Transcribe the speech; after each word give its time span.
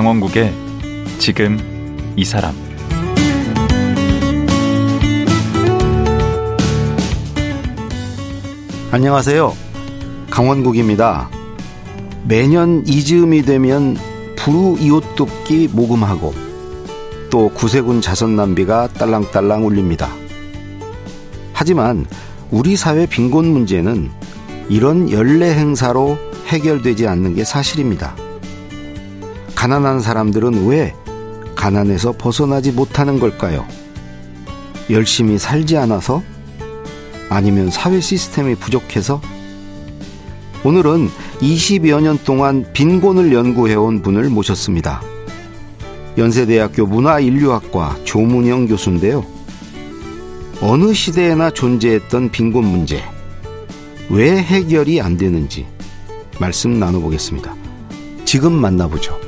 강원국의 0.00 0.50
지금 1.18 1.58
이 2.16 2.24
사람 2.24 2.54
안녕하세요. 8.90 9.52
강원국입니다. 10.30 11.28
매년 12.24 12.82
이즈음이 12.86 13.42
되면 13.42 13.98
부루 14.36 14.78
이웃돕기 14.80 15.68
모금하고 15.70 16.32
또 17.28 17.50
구세군 17.50 18.00
자선 18.00 18.36
낭비가 18.36 18.88
딸랑딸랑 18.94 19.66
울립니다. 19.66 20.08
하지만 21.52 22.06
우리 22.50 22.74
사회 22.74 23.04
빈곤 23.04 23.52
문제는 23.52 24.10
이런 24.70 25.10
연례 25.10 25.52
행사로 25.52 26.16
해결되지 26.46 27.06
않는 27.06 27.34
게 27.34 27.44
사실입니다. 27.44 28.29
가난한 29.60 30.00
사람들은 30.00 30.68
왜 30.68 30.94
가난에서 31.54 32.12
벗어나지 32.12 32.72
못하는 32.72 33.20
걸까요? 33.20 33.66
열심히 34.88 35.36
살지 35.36 35.76
않아서? 35.76 36.22
아니면 37.28 37.70
사회 37.70 38.00
시스템이 38.00 38.54
부족해서? 38.54 39.20
오늘은 40.64 41.10
20여 41.42 42.00
년 42.00 42.18
동안 42.24 42.64
빈곤을 42.72 43.34
연구해온 43.34 44.00
분을 44.00 44.30
모셨습니다. 44.30 45.02
연세대학교 46.16 46.86
문화인류학과 46.86 47.98
조문영 48.04 48.66
교수인데요. 48.66 49.26
어느 50.62 50.94
시대에나 50.94 51.50
존재했던 51.50 52.30
빈곤 52.30 52.64
문제, 52.64 53.02
왜 54.08 54.38
해결이 54.38 55.02
안 55.02 55.18
되는지 55.18 55.66
말씀 56.38 56.80
나눠보겠습니다. 56.80 57.54
지금 58.24 58.52
만나보죠. 58.54 59.19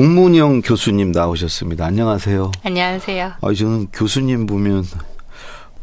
조문영 0.00 0.62
교수님 0.62 1.12
나오셨습니다. 1.12 1.84
안녕하세요. 1.84 2.52
안녕하세요. 2.64 3.32
아, 3.38 3.52
저는 3.52 3.88
교수님 3.92 4.46
보면 4.46 4.82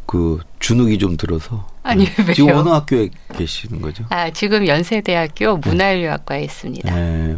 그 0.07 0.39
주눅이 0.57 0.97
좀 0.97 1.17
들어서. 1.17 1.67
아니, 1.83 2.07
왜요? 2.25 2.33
지금 2.33 2.55
어느 2.55 2.69
학교에 2.69 3.09
계시는 3.35 3.79
거죠? 3.79 4.05
아, 4.09 4.31
지금 4.31 4.65
연세대학교 4.65 5.57
문화인류학과에 5.57 6.43
있습니다. 6.45 6.95
네. 6.95 7.37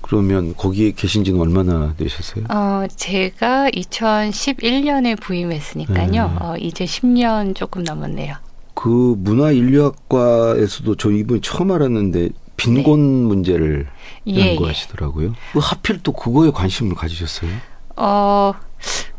그러면 0.00 0.56
거기에 0.56 0.92
계신 0.92 1.24
지는 1.24 1.38
얼마나 1.40 1.92
되셨어요? 1.98 2.46
어, 2.48 2.86
제가 2.96 3.68
2011년에 3.72 5.20
부임했으니까요. 5.20 6.10
네. 6.10 6.20
어, 6.40 6.56
이제 6.58 6.86
10년 6.86 7.54
조금 7.54 7.84
넘었네요. 7.84 8.36
그 8.72 9.14
문화인류학과에서도 9.18 10.94
저 10.94 11.10
이번에 11.10 11.40
처음 11.42 11.70
알았는데 11.70 12.30
빈곤 12.56 13.00
문제를 13.00 13.86
예, 14.26 14.50
연구하시더라고요. 14.50 15.34
왜 15.54 15.60
하필 15.60 16.02
또 16.02 16.12
그거에 16.12 16.50
관심을 16.50 16.94
가지셨어요? 16.94 17.50
어, 17.96 18.52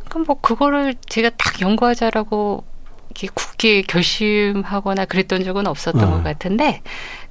그럼 0.10 0.26
뭐 0.28 0.40
그거를 0.40 0.96
제가 1.08 1.30
딱 1.32 1.62
연구하자라고 1.62 2.64
이렇게 3.16 3.30
굳게 3.34 3.82
결심하거나 3.84 5.06
그랬던 5.06 5.46
적은 5.46 5.66
없었던 5.68 6.04
어. 6.04 6.12
것 6.12 6.24
같은데 6.24 6.82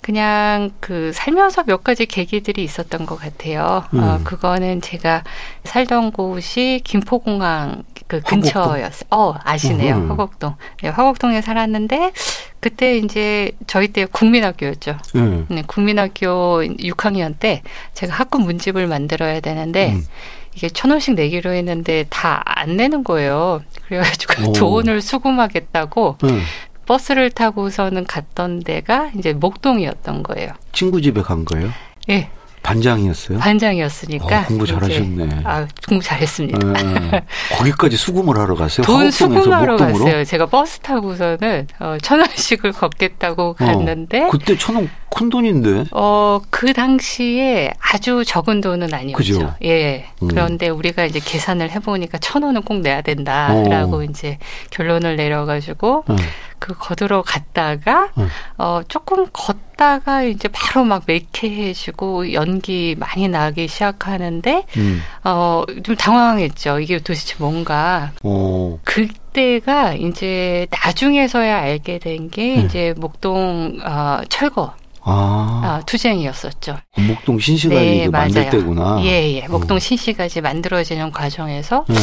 그냥 0.00 0.70
그 0.80 1.12
살면서 1.12 1.64
몇 1.64 1.84
가지 1.84 2.06
계기들이 2.06 2.64
있었던 2.64 3.06
것 3.06 3.16
같아요. 3.16 3.84
어, 3.92 4.16
음. 4.18 4.24
그거는 4.24 4.80
제가 4.80 5.22
살던 5.64 6.12
곳이 6.12 6.80
김포공항 6.84 7.84
그? 8.06 8.20
근처였어요. 8.20 9.08
어, 9.10 9.34
아시네요. 9.44 9.96
어허. 9.96 10.06
화곡동. 10.08 10.56
네, 10.82 10.88
화곡동에 10.88 11.40
살았는데 11.42 12.12
그때 12.60 12.96
이제 12.96 13.52
저희 13.66 13.88
때 13.88 14.06
국민학교였죠. 14.06 14.96
네. 15.14 15.44
네, 15.48 15.62
국민학교 15.66 16.62
6학년 16.62 17.38
때 17.38 17.62
제가 17.92 18.14
학급 18.14 18.42
문집을 18.42 18.86
만들어야 18.86 19.40
되는데 19.40 19.92
음. 19.92 20.06
이게 20.54 20.68
천 20.68 20.90
원씩 20.90 21.14
내기로 21.14 21.50
했는데 21.52 22.04
다 22.10 22.42
안 22.46 22.76
내는 22.76 23.04
거예요. 23.04 23.62
그래가지고 23.88 24.50
오. 24.50 24.52
돈을 24.52 25.00
수금하겠다고 25.02 26.16
네. 26.22 26.40
버스를 26.86 27.30
타고서는 27.30 28.04
갔던 28.06 28.60
데가 28.62 29.10
이제 29.18 29.32
목동이었던 29.32 30.22
거예요. 30.22 30.50
친구 30.72 31.00
집에 31.02 31.20
간 31.22 31.44
거예요? 31.44 31.70
예, 32.10 32.30
반장이었어요? 32.64 33.38
반장이었으니까. 33.38 34.40
어, 34.40 34.44
공부 34.46 34.64
이제- 34.64 34.72
잘하셨네. 34.74 35.28
아, 35.44 35.66
공부 35.86 36.02
잘했습니다. 36.04 36.58
네. 36.72 37.22
거기까지 37.58 37.96
수금을 37.96 38.36
하러 38.38 38.54
갔어요? 38.56 38.84
돈 38.86 39.10
수금하러 39.10 39.72
목동으로? 39.74 40.04
갔어요. 40.06 40.24
제가 40.24 40.46
버스 40.46 40.80
타고서는 40.80 41.68
어, 41.78 41.96
천 42.02 42.18
원씩을 42.20 42.72
걷겠다고 42.72 43.52
갔는데 43.54 44.24
어, 44.24 44.28
그때 44.30 44.56
천 44.58 44.76
원 44.76 44.90
큰 45.14 45.30
돈인데. 45.30 45.84
어, 45.92 46.40
그 46.50 46.72
당시에 46.72 47.70
아주 47.78 48.24
적은 48.26 48.60
돈은 48.60 48.92
아니었죠. 48.92 49.16
그죠? 49.16 49.54
예. 49.62 50.06
음. 50.22 50.26
그런데 50.26 50.68
우리가 50.68 51.04
이제 51.04 51.20
계산을 51.24 51.70
해보니까 51.70 52.18
천 52.18 52.42
원은 52.42 52.62
꼭 52.62 52.80
내야 52.80 53.00
된다라고 53.00 53.98
어. 53.98 54.02
이제 54.02 54.38
결론을 54.70 55.14
내려가지고 55.14 56.04
네. 56.08 56.16
그 56.64 56.72
거들어 56.72 57.20
갔다가 57.20 58.08
음. 58.16 58.26
어, 58.56 58.80
조금 58.88 59.26
걷다가 59.34 60.22
이제 60.22 60.48
바로 60.48 60.82
막 60.82 61.02
매캐해지고 61.06 62.32
연기 62.32 62.96
많이 62.98 63.28
나기 63.28 63.68
시작하는데 63.68 64.64
음. 64.78 65.02
어, 65.24 65.64
좀 65.82 65.94
당황했죠. 65.94 66.80
이게 66.80 66.96
도대체 66.96 67.34
뭔가. 67.38 68.12
어. 68.22 68.78
그때가 68.82 69.92
이제 69.92 70.66
나중에서야 70.70 71.54
알게 71.58 71.98
된게 71.98 72.56
네. 72.56 72.62
이제 72.62 72.94
목동 72.96 73.78
어, 73.84 74.22
철거 74.30 74.72
아. 75.02 75.60
아, 75.62 75.82
투쟁이었었죠. 75.84 76.78
목동 76.96 77.38
신시가지 77.38 78.04
그 78.06 78.10
만들 78.10 78.48
때구나. 78.48 79.00
예, 79.02 79.34
예. 79.34 79.48
목동 79.48 79.76
어. 79.76 79.78
신시가지 79.78 80.40
만들어지는 80.40 81.12
과정에서 81.12 81.84
네. 81.90 81.96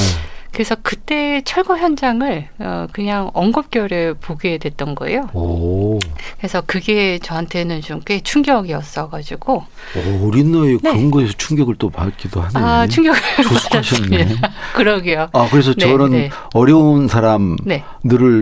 그래서 0.52 0.76
그때 0.82 1.42
철거 1.46 1.78
현장을 1.78 2.50
어, 2.60 2.88
그냥 2.92 3.32
엉겁결에 3.34 4.14
보게 4.14 4.58
됐던 4.58 4.96
거예요. 4.96 5.30
오. 5.34 5.98
그래서 6.38 6.62
그게 6.66 7.20
저한테는 7.20 7.82
좀 7.82 8.02
꽤 8.06 8.20
충격이었어가지고 8.22 9.54
오, 9.96 10.28
어린 10.28 10.52
나이에 10.52 10.78
네. 10.82 10.92
그런 10.92 11.12
거에서 11.12 11.34
충격을 11.34 11.76
또 11.78 11.90
받기도 11.90 12.42
하네. 12.42 12.52
아 12.66 12.88
충격을 12.88 13.20
조숙하셨네. 13.44 14.36
그러게요. 14.76 15.28
아, 15.34 15.48
그래서 15.52 15.74
네, 15.74 15.80
저런 15.86 16.12
네. 16.12 16.30
어려운 16.54 17.08
사람들을 17.08 17.58
네. 17.66 17.84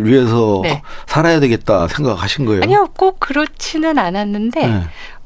위해서 0.10 0.62
네. 0.64 0.82
살아야 1.08 1.40
되겠다 1.40 1.88
생각하신 1.88 2.46
거예요? 2.46 2.64
아니요, 2.64 2.88
꼭 2.98 3.20
그렇지는 3.20 3.98
않았는데 3.98 4.68
네. 4.68 4.82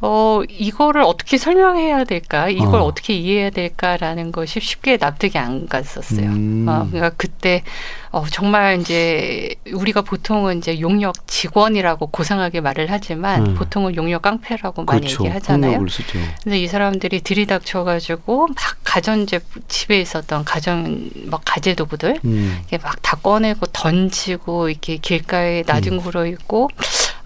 어, 0.06 0.42
이거를 0.50 1.02
어떻게 1.02 1.38
설명해야 1.38 2.04
될까? 2.04 2.50
이걸 2.50 2.82
어. 2.82 2.86
어. 2.86 2.94
떻게 2.94 3.14
이해해야 3.14 3.50
될까라는 3.52 4.32
것이 4.32 4.60
쉽게 4.60 4.98
납득이 4.98 5.38
안 5.38 5.68
갔었어요. 5.68 6.28
음. 6.28 6.66
어, 6.68 6.86
그러니까 6.90 7.12
그때 7.16 7.64
어, 8.12 8.26
정말 8.30 8.82
이제 8.82 9.56
우리가 9.72 10.02
보통은 10.02 10.58
이제 10.58 10.80
용역 10.82 11.28
직원이라고 11.28 12.08
고상하게 12.08 12.60
말을 12.62 12.88
하지만 12.90 13.48
음. 13.48 13.56
보통은 13.56 13.96
용역 13.96 14.24
깡패라고 14.24 14.84
많이 14.84 15.02
그렇죠. 15.02 15.24
얘기하잖아요. 15.24 15.88
쓰죠. 15.88 16.20
근데 16.44 16.60
이 16.60 16.68
사람들이 16.68 17.22
들이닥쳐 17.22 17.84
가지고 17.84 18.48
막 18.48 18.56
가전제 18.84 19.40
집에 19.68 20.02
있었던 20.02 20.44
가전 20.44 21.12
막 21.28 21.42
가재 21.46 21.76
도구들 21.76 22.20
음. 22.26 22.58
이렇게 22.60 22.78
막 22.84 22.98
다 23.04 23.18
꺼내고 23.18 23.68
던지고 23.68 24.70
이렇게 24.70 24.98
길가에 24.98 25.64
나뒹굴어 25.68 26.26
있고 26.28 26.70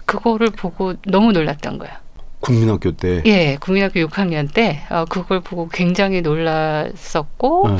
그거를 0.04 0.50
보고 0.50 0.94
너무 1.06 1.32
놀랐던 1.32 1.78
거예요. 1.78 1.94
국민학교 2.40 2.92
때. 2.92 3.22
예, 3.26 3.56
국민학교 3.60 4.00
6학년 4.00 4.52
때 4.52 4.84
어, 4.90 5.04
그걸 5.08 5.40
보고 5.40 5.68
굉장히 5.68 6.20
놀랐었고 6.22 7.68
네. 7.68 7.76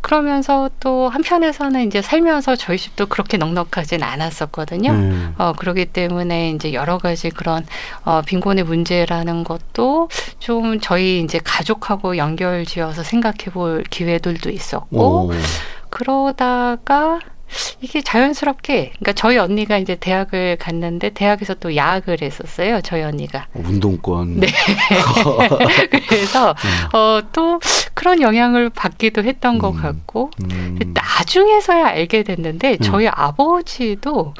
그러면서 0.00 0.70
또 0.80 1.08
한편에서는 1.10 1.86
이제 1.86 2.00
살면서 2.00 2.56
저희 2.56 2.78
집도 2.78 3.06
그렇게 3.06 3.36
넉넉하진 3.36 4.02
않았었거든요. 4.02 4.92
네. 4.92 5.14
어, 5.36 5.52
그러기 5.52 5.86
때문에 5.86 6.52
이제 6.52 6.72
여러 6.72 6.98
가지 6.98 7.28
그런 7.28 7.66
어, 8.04 8.22
빈곤의 8.22 8.64
문제라는 8.64 9.44
것도 9.44 10.08
좀 10.38 10.80
저희 10.80 11.20
이제 11.20 11.38
가족하고 11.42 12.16
연결 12.16 12.64
지어서 12.64 13.02
생각해 13.02 13.52
볼 13.52 13.84
기회들도 13.90 14.50
있었고 14.50 15.28
오. 15.28 15.32
그러다가 15.90 17.18
이게 17.80 18.00
자연스럽게 18.00 18.92
그러니까 18.98 19.12
저희 19.12 19.38
언니가 19.38 19.78
이제 19.78 19.94
대학을 19.96 20.56
갔는데 20.58 21.10
대학에서 21.10 21.54
또 21.54 21.74
야학을 21.74 22.18
했었어요. 22.22 22.80
저희 22.82 23.02
언니가. 23.02 23.46
운동권. 23.54 24.40
네. 24.40 24.46
그래서 26.08 26.50
음. 26.50 26.96
어, 26.96 27.20
또 27.32 27.60
그런 27.94 28.20
영향을 28.20 28.70
받기도 28.70 29.24
했던 29.24 29.58
것 29.58 29.70
음. 29.70 29.82
같고 29.82 30.30
음. 30.50 30.78
나중에서야 30.94 31.86
알게 31.86 32.22
됐는데 32.22 32.72
음. 32.72 32.78
저희 32.80 33.08
아버지도 33.08 34.34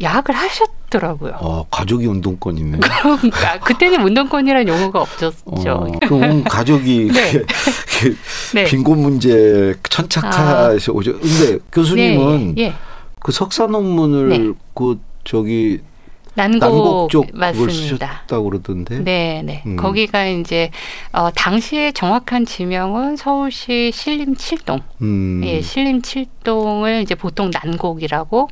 야학을 0.00 0.34
하셨더라고요. 0.34 1.38
어, 1.40 1.66
가족이 1.70 2.06
운동권이네. 2.06 2.78
그러니까 2.78 3.58
그때는 3.64 4.02
운동권이라는 4.02 4.68
용어가 4.68 5.00
없었죠. 5.00 5.40
어, 5.44 5.98
그럼 6.00 6.44
가족이 6.44 7.10
네. 7.12 7.44
네. 8.54 8.64
빈곤 8.64 9.00
문제 9.00 9.74
천착하셔 9.88 10.92
오죠. 10.92 11.18
근데 11.18 11.58
교수님은 11.72 12.54
네, 12.54 12.62
예. 12.62 12.74
그 13.20 13.32
석사 13.32 13.66
논문을 13.66 14.28
네. 14.28 14.52
그 14.74 15.00
저기 15.24 15.80
난곡, 16.36 16.60
난곡 16.60 17.10
쪽 17.10 17.26
맞습니다. 17.32 17.72
쓰셨다고 17.72 18.50
그러던데. 18.50 18.98
네, 19.00 19.42
네. 19.44 19.62
음. 19.66 19.76
거기가 19.76 20.26
이제 20.26 20.70
어 21.12 21.30
당시의 21.30 21.94
정확한 21.94 22.44
지명은 22.44 23.16
서울시 23.16 23.90
신림 23.92 24.34
7동. 24.34 24.82
음. 25.02 25.40
예, 25.44 25.60
신림 25.62 26.02
7동을 26.02 27.02
이제 27.02 27.14
보통 27.14 27.50
난곡이라고 27.50 28.48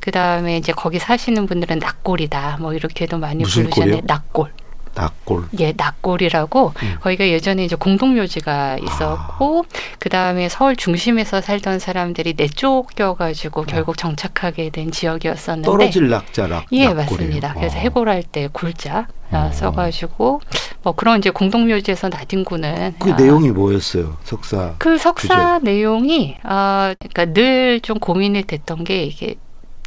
그다음에 0.00 0.56
이제 0.56 0.72
거기 0.72 0.98
사시는 0.98 1.46
분들은 1.46 1.78
낙골이다. 1.78 2.58
뭐 2.60 2.74
이렇게도 2.74 3.18
많이 3.18 3.44
부르셨는데? 3.44 4.02
낙골. 4.06 4.52
낙골. 4.98 5.44
예, 5.60 5.72
낙골이라고 5.76 6.72
음. 6.82 6.96
거기가 7.00 7.28
예전에 7.28 7.64
이제 7.64 7.76
공동묘지가 7.76 8.78
있었고 8.82 9.64
그 9.98 10.08
다음에 10.08 10.48
서울 10.48 10.74
중심에서 10.76 11.40
살던 11.40 11.78
사람들이 11.78 12.34
내쫓겨가지고 12.36 13.62
결국 13.62 13.96
정착하게 13.96 14.70
된 14.70 14.90
지역이었었는데 14.90 15.66
떨어질 15.66 16.08
낙자락. 16.08 16.66
예, 16.72 16.86
낙골이에요. 16.92 16.94
맞습니다. 16.94 17.54
그래서 17.54 17.76
어. 17.76 17.80
해골할 17.80 18.22
때 18.24 18.48
굴자 18.52 19.06
아, 19.30 19.36
어. 19.48 19.52
써가지고 19.52 20.40
뭐 20.82 20.92
그런 20.94 21.18
이제 21.18 21.30
공동묘지에서 21.30 22.08
나딘구는 22.08 22.94
그 22.98 23.12
아, 23.12 23.16
내용이 23.16 23.50
뭐였어요? 23.50 24.16
석사. 24.24 24.74
그 24.78 24.96
석사 24.98 25.58
내용이 25.62 26.36
아 26.42 26.94
그러니까 26.98 27.26
늘 27.32 27.78
좀 27.82 27.98
고민이 27.98 28.42
됐던 28.42 28.84
게 28.84 29.04
이게 29.04 29.36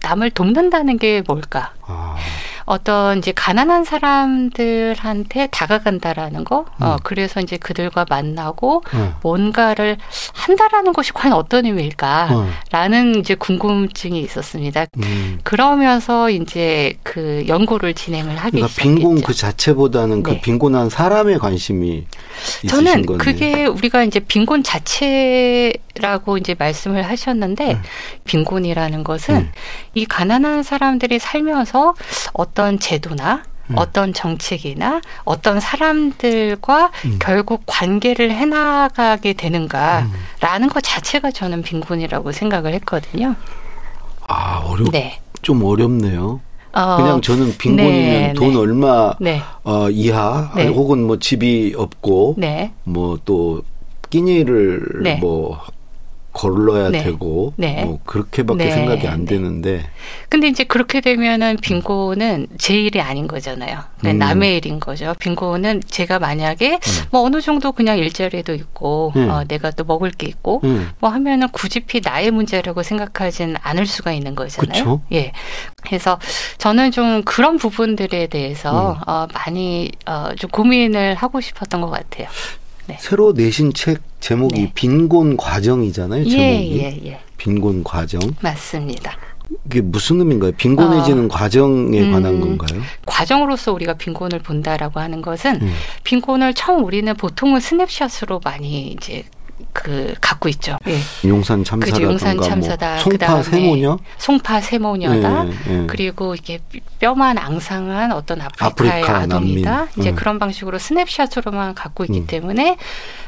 남을 0.04 0.32
돕는다는 0.32 0.98
게 0.98 1.22
뭘까? 1.28 1.74
아. 1.86 2.16
어떤 2.66 3.18
이제 3.18 3.32
가난한 3.32 3.84
사람들한테 3.84 5.48
다가간다라는 5.52 6.44
거. 6.44 6.66
어, 6.80 6.94
음. 6.94 6.98
그래서 7.04 7.40
이제 7.40 7.58
그들과 7.58 8.06
만나고 8.10 8.84
어. 8.94 9.20
뭔가를 9.22 9.98
한다라는 10.34 10.94
것이 10.94 11.14
과연 11.14 11.34
어떤 11.34 11.66
의미일까? 11.66 12.30
어. 12.32 12.48
라는 12.72 13.16
이제 13.16 13.36
궁금증이 13.36 14.20
있었습니다. 14.22 14.86
음. 14.98 15.40
그러면서 15.44 16.30
이제 16.30 16.94
그 17.04 17.44
연구를 17.48 17.94
진행을 17.94 18.38
하기 18.38 18.52
그러니까 18.52 18.68
시작했죠. 18.68 18.96
빈곤 18.96 19.22
그 19.22 19.34
자체보다는 19.34 20.24
그 20.24 20.32
네. 20.32 20.42
빈곤한 20.42 20.90
사람에 20.90 21.38
관심이 21.38 22.06
있으신 22.64 22.70
저는 22.70 23.06
거네. 23.06 23.18
그게 23.18 23.66
우리가 23.66 24.04
이제 24.04 24.20
빈곤 24.20 24.64
자체라고 24.64 26.38
이제 26.38 26.56
말씀을 26.58 27.04
하셨는데 27.04 27.74
음. 27.74 27.82
빈곤이라는 28.26 29.04
것은 29.04 29.36
음. 29.36 29.52
이 29.94 30.06
가난한 30.06 30.64
사람들이 30.64 31.20
살면서 31.20 31.96
어떤 32.34 32.51
제도나 32.80 33.44
음. 33.70 33.78
어떤 33.78 34.14
정책이나 34.14 35.02
어떤 35.24 35.60
사람들과 35.60 36.92
음. 37.06 37.20
결국 37.20 37.64
관계를 37.66 38.32
해나가게 38.32 39.32
음. 39.32 39.38
되는가라는 39.38 40.70
것 40.70 40.82
자체가 40.82 41.32
저는 41.32 41.62
빈곤이라고 41.62 42.32
생각을 42.32 42.74
했거든요. 42.76 43.36
아 44.28 44.64
어렵 44.66 44.92
네. 44.92 45.20
좀 45.42 45.64
어렵네요. 45.64 46.40
어, 46.74 46.96
그냥 46.96 47.22
저는 47.22 47.58
빈곤이면 47.58 48.22
네, 48.22 48.34
돈 48.34 48.52
네. 48.52 48.58
얼마 48.58 49.14
네, 49.20 49.42
어, 49.64 49.90
이하 49.90 50.52
네. 50.56 50.68
혹은 50.68 51.06
뭐 51.06 51.20
집이 51.20 51.74
없고 51.76 52.36
네, 52.38 52.72
뭐또 52.84 53.64
끼니를 54.10 54.82
네. 55.04 55.16
뭐 55.16 55.60
걸러야 56.34 56.90
네. 56.90 57.04
되고 57.04 57.54
네. 57.58 57.84
뭐 57.84 58.00
그렇게밖에 58.06 58.66
네. 58.66 58.72
생각이 58.72 59.08
안 59.08 59.26
네. 59.26 59.36
되는데 59.36 59.84
근데 60.30 60.48
이제 60.48 60.64
그렇게 60.64 61.02
되면은 61.02 61.58
빈곤은 61.58 62.48
제 62.58 62.76
일이 62.76 63.02
아닌 63.02 63.28
거잖아요. 63.28 63.80
그냥 64.00 64.16
음. 64.16 64.20
남의 64.20 64.58
일인 64.58 64.80
거죠. 64.80 65.14
빈곤은 65.20 65.82
제가 65.86 66.20
만약에 66.20 66.80
뭐 67.12 67.22
어느 67.22 67.42
정도 67.42 67.72
그냥 67.72 67.98
일자리도 67.98 68.54
있고 68.54 69.12
음. 69.16 69.30
어, 69.30 69.44
내가 69.44 69.72
또 69.72 69.84
먹을 69.84 70.10
게 70.12 70.28
있고 70.28 70.62
음. 70.64 70.90
뭐 71.00 71.10
하면은 71.10 71.50
굳이피 71.50 72.02
나의 72.04 72.32
문제라고 72.32 72.82
생각하진 72.84 73.56
않을 73.62 73.86
수가 73.86 74.14
있는 74.14 74.36
거잖아요. 74.36 74.84
그쵸. 74.84 75.02
예. 75.12 75.34
그래서 75.84 76.18
저는 76.58 76.92
좀 76.92 77.24
그런 77.24 77.58
부분들에 77.58 78.28
대해서 78.28 78.94
음. 78.94 79.02
어, 79.06 79.28
많이 79.34 79.92
어, 80.06 80.30
좀 80.38 80.50
고민을 80.50 81.16
하고 81.16 81.42
싶었던 81.42 81.82
것 81.82 81.90
같아요. 81.90 82.28
새로 83.00 83.34
내신 83.34 83.74
책 83.74 84.02
제목이 84.20 84.62
네. 84.62 84.72
빈곤 84.74 85.38
과정이잖아요. 85.38 86.26
예, 86.26 86.30
제목이 86.30 86.78
예, 86.80 87.02
예. 87.06 87.20
빈곤 87.38 87.84
과정 87.84 88.22
맞습니다. 88.42 89.18
이게 89.66 89.82
무슨 89.82 90.20
의미인가요? 90.20 90.54
빈곤해지는 90.54 91.28
과정에 91.28 92.02
음. 92.02 92.12
관한 92.12 92.40
건가요? 92.40 92.82
과정으로서 93.06 93.74
우리가 93.74 93.96
빈곤을 93.96 94.40
본다라고 94.40 95.00
하는 95.00 95.22
것은 95.22 95.62
음. 95.62 95.74
빈곤을 96.04 96.54
처음 96.54 96.84
우리는 96.84 97.14
보통은 97.16 97.60
snapshot으로 97.60 98.40
많이 98.44 98.92
이제 98.92 99.26
그 99.74 100.14
갖고 100.22 100.50
있죠. 100.50 100.78
예. 100.88 100.98
용산 101.28 101.60
그죠, 101.60 101.70
참사라든가 101.72 102.12
용산 102.12 102.42
참사다. 102.42 102.90
뭐 102.90 102.98
송파 103.00 103.10
그다음에 103.12 103.44
세모녀 103.44 104.00
송파 104.18 104.62
세모녀다. 104.62 105.46
예, 105.46 105.52
예. 105.70 105.88
그리고 105.88 106.36
이게 106.36 106.60
뼈만 107.00 107.38
앙상한 107.38 108.12
어떤 108.12 108.42
아프리카의 108.42 109.02
아프리카 109.04 109.18
아동이다. 109.20 109.72
난민. 109.72 109.90
이제 109.98 110.10
음. 110.12 110.16
그런 110.16 110.40
방식으로 110.40 110.78
snapshot으로만 110.78 111.76
갖고 111.76 112.04
있기 112.06 112.20
음. 112.20 112.28
때문에 112.28 112.78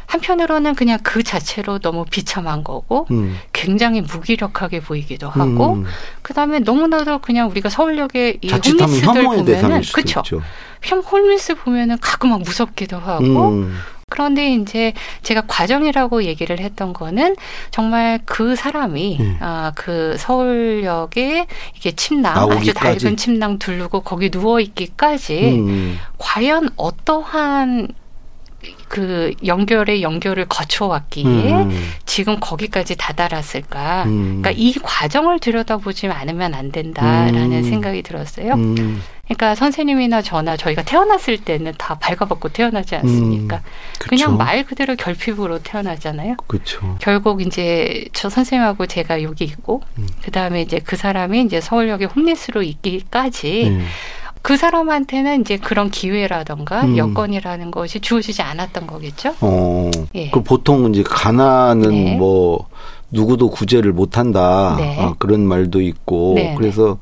한편으로는 0.06 0.76
그냥 0.76 1.00
그 1.02 1.24
자체로 1.24 1.80
너무 1.80 2.06
비참한 2.10 2.64
거고 2.64 3.08
음. 3.12 3.38
굉장히 3.52 4.02
무기력하게 4.02 4.82
보이기도 4.82 5.30
하고 5.30 5.74
음. 5.74 5.86
그다음에 6.22 6.60
너무나도 6.60 7.20
그냥 7.20 7.50
우리가 7.50 7.70
서울역에 7.70 8.38
이 8.42 8.50
홈리스들 8.50 9.24
보면은. 9.24 9.82
혐 10.84 11.00
홈리스 11.00 11.56
보면은 11.56 11.98
가끔 12.00 12.32
막 12.32 12.42
무섭기도 12.42 12.98
하고 12.98 13.50
음. 13.50 13.78
그런데 14.14 14.52
이제 14.54 14.94
제가 15.24 15.42
과정이라고 15.48 16.24
얘기를 16.26 16.60
했던 16.60 16.94
거는 16.94 17.36
정말 17.72 18.20
그 18.26 18.56
사람이 18.56 19.18
음. 19.20 19.38
아, 19.40 19.72
그 19.74 20.16
서울역에 20.20 21.48
이게 21.76 21.92
침낭 21.94 22.38
아주 22.38 22.48
나오기까지. 22.50 23.06
낡은 23.06 23.18
침낭 23.18 23.58
두르고 23.58 24.02
거기 24.02 24.30
누워 24.30 24.60
있기까지 24.60 25.58
음. 25.58 25.98
과연 26.20 26.70
어떠한 26.76 27.88
그 28.94 29.34
연결의 29.44 30.04
연결을 30.04 30.46
거쳐왔기에 30.46 31.26
음. 31.26 31.92
지금 32.06 32.40
거기까지 32.40 32.96
다다랐을까? 32.96 34.04
음. 34.04 34.42
그러니까 34.42 34.52
이 34.52 34.76
과정을 34.76 35.40
들여다보지 35.40 36.10
않으면 36.10 36.54
안 36.54 36.72
된다라는 36.72 37.54
음. 37.54 37.64
생각이 37.64 38.04
들었어요. 38.04 38.54
음. 38.54 39.02
그러니까 39.24 39.56
선생님이나 39.56 40.22
저나 40.22 40.58
저희가 40.58 40.84
태어났을 40.84 41.40
때는 41.40 41.74
다 41.80 41.96
발가벗고 41.96 42.50
태어나지 42.50 42.96
않습니까? 42.98 43.64
그냥 43.98 44.34
음. 44.34 44.34
그쵸. 44.34 44.38
말 44.38 44.64
그대로 44.64 44.96
결핍으로 44.96 45.64
태어나잖아요. 45.64 46.36
그렇죠. 46.46 46.96
결국 47.02 47.42
이제 47.42 48.06
저 48.14 48.30
선생님하고 48.30 48.86
제가 48.86 49.24
여기 49.24 49.46
있고 49.46 49.82
음. 49.98 50.08
그다음에 50.22 50.62
이제 50.62 50.78
그 50.78 50.98
사람이 50.98 51.42
이제 51.42 51.62
서울역에 51.62 52.06
홈리스로 52.06 52.62
있기까지 52.62 53.76
네. 53.76 53.86
그 54.44 54.58
사람한테는 54.58 55.40
이제 55.42 55.56
그런 55.58 55.90
기회라던가 55.90 56.84
음. 56.84 56.98
여건이라는 56.98 57.72
것이 57.72 58.02
주어지지 58.02 58.42
않았던 58.42 58.88
거겠죠. 58.88 59.34
어. 59.40 59.90
예. 60.16 60.30
그 60.32 60.44
보통 60.44 60.94
이제 60.94 61.02
가난은 61.02 61.90
네. 61.90 62.16
뭐 62.18 62.68
누구도 63.10 63.50
구제를 63.50 63.94
못 63.94 64.18
한다 64.18 64.76
네. 64.78 65.00
어, 65.00 65.16
그런 65.18 65.48
말도 65.48 65.80
있고 65.80 66.34
네, 66.36 66.44
네. 66.50 66.56
그래서 66.58 66.98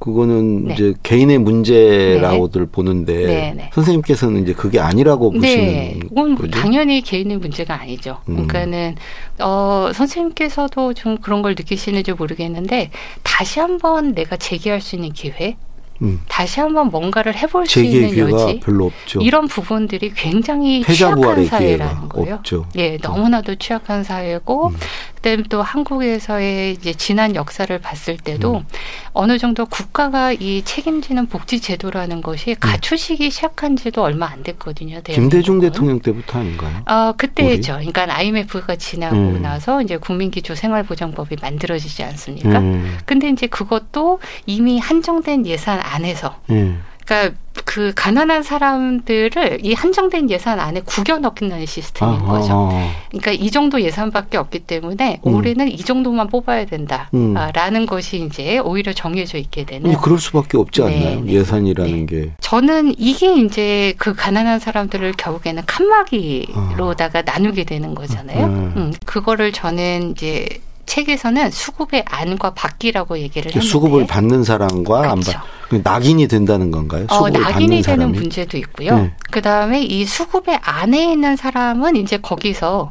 그거는 0.00 0.64
네. 0.64 0.74
이제 0.74 0.94
개인의 1.04 1.38
문제라고들 1.38 2.66
보는데 2.66 3.26
네, 3.26 3.52
네. 3.54 3.70
선생님께서는 3.74 4.42
이제 4.42 4.52
그게 4.52 4.80
아니라고 4.80 5.30
보시는 5.30 5.64
네, 5.64 5.98
그건 6.08 6.34
거죠. 6.34 6.50
당연히 6.50 7.00
개인의 7.00 7.36
문제가 7.36 7.80
아니죠. 7.80 8.18
음. 8.28 8.48
그러니까는 8.48 8.96
어 9.38 9.90
선생님께서도 9.94 10.94
좀 10.94 11.18
그런 11.18 11.42
걸 11.42 11.54
느끼시는지 11.56 12.12
모르겠는데 12.14 12.90
다시 13.22 13.60
한번 13.60 14.14
내가 14.14 14.36
제기할 14.36 14.80
수 14.80 14.96
있는 14.96 15.12
기회, 15.12 15.56
음. 16.02 16.20
다시 16.28 16.60
한번 16.60 16.88
뭔가를 16.88 17.36
해볼 17.36 17.66
수 17.66 17.82
있는 17.82 18.16
여지, 18.18 18.60
별로 18.60 18.86
없죠. 18.86 19.20
이런 19.20 19.46
부분들이 19.48 20.12
굉장히 20.14 20.82
취약한 20.82 21.46
사회라는 21.46 22.08
거예요. 22.08 22.34
없죠. 22.36 22.66
예, 22.76 22.98
너무나도 23.00 23.56
취약한 23.56 24.04
사회고, 24.04 24.68
음. 24.68 24.76
그다음에 25.22 25.44
또 25.48 25.62
한국에서의 25.62 26.72
이제 26.72 26.92
지난 26.92 27.36
역사를 27.36 27.76
봤을 27.78 28.16
때도 28.16 28.56
음. 28.56 28.66
어느 29.12 29.38
정도 29.38 29.66
국가가 29.66 30.32
이 30.32 30.62
책임지는 30.64 31.26
복지 31.26 31.60
제도라는 31.60 32.22
것이 32.22 32.56
갖추시기 32.58 33.30
시작한지도 33.30 34.02
얼마 34.02 34.26
안 34.26 34.42
됐거든요. 34.42 34.96
음. 34.96 35.02
김대중. 35.02 35.60
대통령 35.60 36.00
때부터 36.00 36.40
아닌가요? 36.40 36.82
어, 36.86 37.12
그때죠. 37.16 37.74
그러니까 37.74 38.06
IMF가 38.16 38.76
지나고 38.76 39.16
음. 39.16 39.42
나서 39.42 39.80
이제 39.80 39.96
국민기초 39.96 40.56
생활보장법이 40.56 41.36
만들어지지 41.40 42.02
않습니까? 42.02 42.58
음. 42.58 42.98
근데 43.04 43.28
이제 43.28 43.46
그것도 43.46 44.18
이미 44.46 44.78
한정된 44.80 45.46
예산 45.46 45.78
안에서 45.92 46.36
예. 46.50 46.74
그러니까 47.04 47.36
그 47.64 47.92
가난한 47.94 48.42
사람들을 48.42 49.58
이 49.62 49.74
한정된 49.74 50.30
예산 50.30 50.58
안에 50.58 50.80
구겨 50.84 51.18
넣는 51.18 51.66
시스템인 51.66 52.14
아하. 52.14 52.38
거죠. 52.38 52.70
그러니까 53.10 53.32
이 53.32 53.50
정도 53.50 53.80
예산밖에 53.80 54.38
없기 54.38 54.60
때문에 54.60 55.20
음. 55.26 55.34
올해는 55.34 55.68
이 55.70 55.76
정도만 55.78 56.28
뽑아야 56.28 56.64
된다라는 56.64 57.82
음. 57.82 57.86
것이 57.86 58.24
이제 58.24 58.58
오히려 58.58 58.92
정해져 58.92 59.36
있게 59.36 59.64
되는. 59.64 59.92
그럴 59.96 60.18
수밖에 60.18 60.56
없지 60.56 60.82
네, 60.82 60.86
않나요? 60.86 61.20
네. 61.24 61.32
예산이라는 61.32 62.06
게. 62.06 62.32
저는 62.40 62.94
이게 62.98 63.34
이제 63.34 63.94
그 63.98 64.14
가난한 64.14 64.58
사람들을 64.58 65.12
결국에는 65.12 65.62
칸막이로다가 65.66 67.22
나누게 67.22 67.64
되는 67.64 67.94
거잖아요. 67.94 68.46
음. 68.46 68.72
음, 68.76 68.92
그거를 69.04 69.52
저는 69.52 70.12
이제 70.12 70.46
책에서는 70.86 71.50
수급의 71.50 72.04
안과 72.06 72.54
받기라고 72.54 73.18
얘기를 73.18 73.50
했는데 73.50 73.66
수급을 73.66 74.06
받는 74.06 74.44
사람과 74.44 75.10
안 75.10 75.20
그렇죠. 75.20 75.32
받, 75.32 75.44
그 75.68 75.80
낙인이 75.82 76.26
된다는 76.28 76.70
건가요? 76.70 77.06
어, 77.10 77.14
수급을 77.14 77.32
낙인이 77.40 77.52
받는 77.52 77.68
되는 77.68 77.82
사람이. 77.82 78.18
문제도 78.18 78.56
있고요. 78.58 78.96
네. 78.98 79.12
그 79.30 79.40
다음에 79.42 79.82
이 79.82 80.04
수급의 80.04 80.58
안에 80.62 81.12
있는 81.12 81.36
사람은 81.36 81.96
이제 81.96 82.18
거기서 82.18 82.90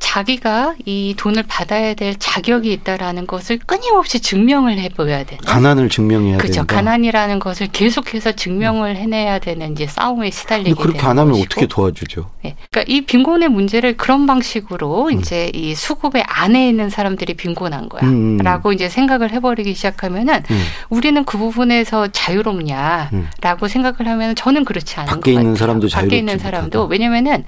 자기가 0.00 0.74
이 0.86 1.14
돈을 1.16 1.44
받아야 1.46 1.94
될 1.94 2.16
자격이 2.18 2.72
있다라는 2.72 3.26
것을 3.28 3.58
끊임없이 3.64 4.18
증명을 4.18 4.78
해보여야 4.78 5.24
되는. 5.24 5.38
가난을 5.44 5.88
증명해야 5.88 6.38
그렇죠. 6.38 6.62
된다. 6.62 6.74
가난이라는 6.74 7.38
것을 7.38 7.68
계속해서 7.68 8.32
증명을 8.32 8.96
해내야 8.96 9.38
되는 9.38 9.72
이제 9.72 9.86
싸움에 9.86 10.30
시달리게 10.30 10.70
근데 10.70 10.82
그렇게 10.82 10.98
되는 10.98 11.10
안 11.10 11.18
하면 11.20 11.32
것이고. 11.32 11.44
어떻게 11.46 11.66
도와주죠? 11.66 12.30
예. 12.46 12.56
그러니까 12.70 12.92
이 12.92 13.02
빈곤의 13.02 13.50
문제를 13.50 13.96
그런 13.96 14.26
방식으로 14.26 15.08
음. 15.08 15.20
이제 15.20 15.50
이 15.54 15.74
수급의 15.74 16.24
안에 16.26 16.68
있는 16.68 16.90
사람들이 16.90 17.34
빈곤한 17.34 17.88
거야. 17.88 18.02
음, 18.02 18.08
음. 18.08 18.38
라고 18.38 18.72
이제 18.72 18.88
생각을 18.88 19.30
해버리기 19.30 19.74
시작하면은 19.74 20.42
음. 20.50 20.62
우리는 20.88 21.22
그 21.24 21.38
부분에서 21.38 22.08
자유롭냐? 22.08 23.10
음. 23.12 23.28
라고 23.42 23.68
생각을 23.68 24.08
하면 24.08 24.34
저는 24.34 24.64
그렇지 24.64 24.96
않은 24.98 25.06
밖에 25.08 25.20
것 25.20 25.30
있는 25.30 25.42
같아요. 25.52 25.56
사람도 25.56 25.86
밖에 25.86 25.90
자유롭지 25.90 26.18
있는 26.18 26.38
사람도. 26.38 26.84
왜냐면은 26.86 27.44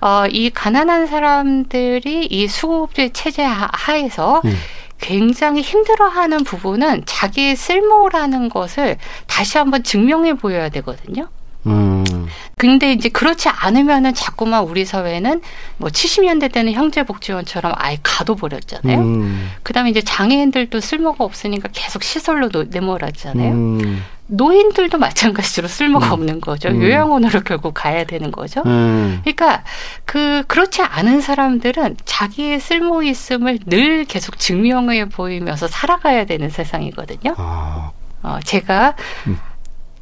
어, 0.00 0.24
이 0.30 0.50
가난한 0.50 1.06
사람들 1.08 1.95
이 2.04 2.26
이 2.30 2.48
수급제 2.48 3.10
체제 3.10 3.42
하- 3.44 3.68
하에서 3.72 4.42
음. 4.44 4.56
굉장히 5.00 5.60
힘들어하는 5.62 6.44
부분은 6.44 7.02
자기의 7.06 7.54
쓸모라는 7.56 8.48
것을 8.48 8.96
다시 9.26 9.58
한번 9.58 9.82
증명해 9.82 10.34
보여야 10.34 10.68
되거든요. 10.70 11.28
음. 11.66 12.26
근데 12.58 12.92
이제 12.92 13.08
그렇지 13.08 13.48
않으면은 13.48 14.14
자꾸만 14.14 14.64
우리 14.64 14.84
사회는 14.84 15.42
뭐 15.76 15.90
70년대 15.90 16.50
때는 16.52 16.72
형제복지원처럼 16.72 17.72
아예 17.76 17.98
가둬버렸잖아요. 18.02 18.98
음. 18.98 19.50
그 19.62 19.72
다음에 19.72 19.90
이제 19.90 20.00
장애인들도 20.00 20.80
쓸모가 20.80 21.24
없으니까 21.24 21.68
계속 21.72 22.02
시설로 22.02 22.48
노- 22.48 22.64
내몰았잖아요. 22.64 23.52
음. 23.52 24.04
노인들도 24.28 24.98
마찬가지로 24.98 25.68
쓸모가 25.68 26.08
음. 26.08 26.12
없는 26.12 26.40
거죠. 26.40 26.68
음. 26.70 26.82
요양원으로 26.82 27.42
결국 27.42 27.74
가야 27.74 28.04
되는 28.04 28.32
거죠. 28.32 28.62
음. 28.66 29.20
그러니까 29.22 29.62
그 30.04 30.42
그렇지 30.48 30.82
않은 30.82 31.20
사람들은 31.20 31.96
자기의 32.04 32.58
쓸모 32.58 33.02
있음을 33.04 33.58
늘 33.66 34.04
계속 34.04 34.38
증명해 34.38 35.10
보이면서 35.10 35.68
살아가야 35.68 36.24
되는 36.24 36.48
세상이거든요. 36.50 37.34
아. 37.36 37.92
어, 38.22 38.38
제가 38.42 38.96
음. 39.28 39.38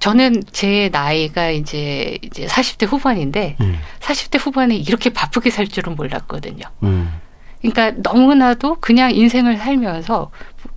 저는 0.05 0.43
제 0.53 0.91
나이가 0.93 1.49
이제 1.49 2.19
이제 2.21 2.45
40대 2.45 2.87
후반인데 2.87 3.57
음. 3.63 3.79
40대 4.01 4.39
후반에 4.39 4.77
이렇게 4.77 5.09
바쁘게 5.09 5.49
살 5.49 5.67
줄은 5.67 5.97
몰랐거든요. 5.97 6.67
음. 6.83 7.11
그러니까 7.63 7.93
너무나도 8.03 8.77
그냥 8.83 9.13
인생을 9.15 9.57
살면서 9.57 10.31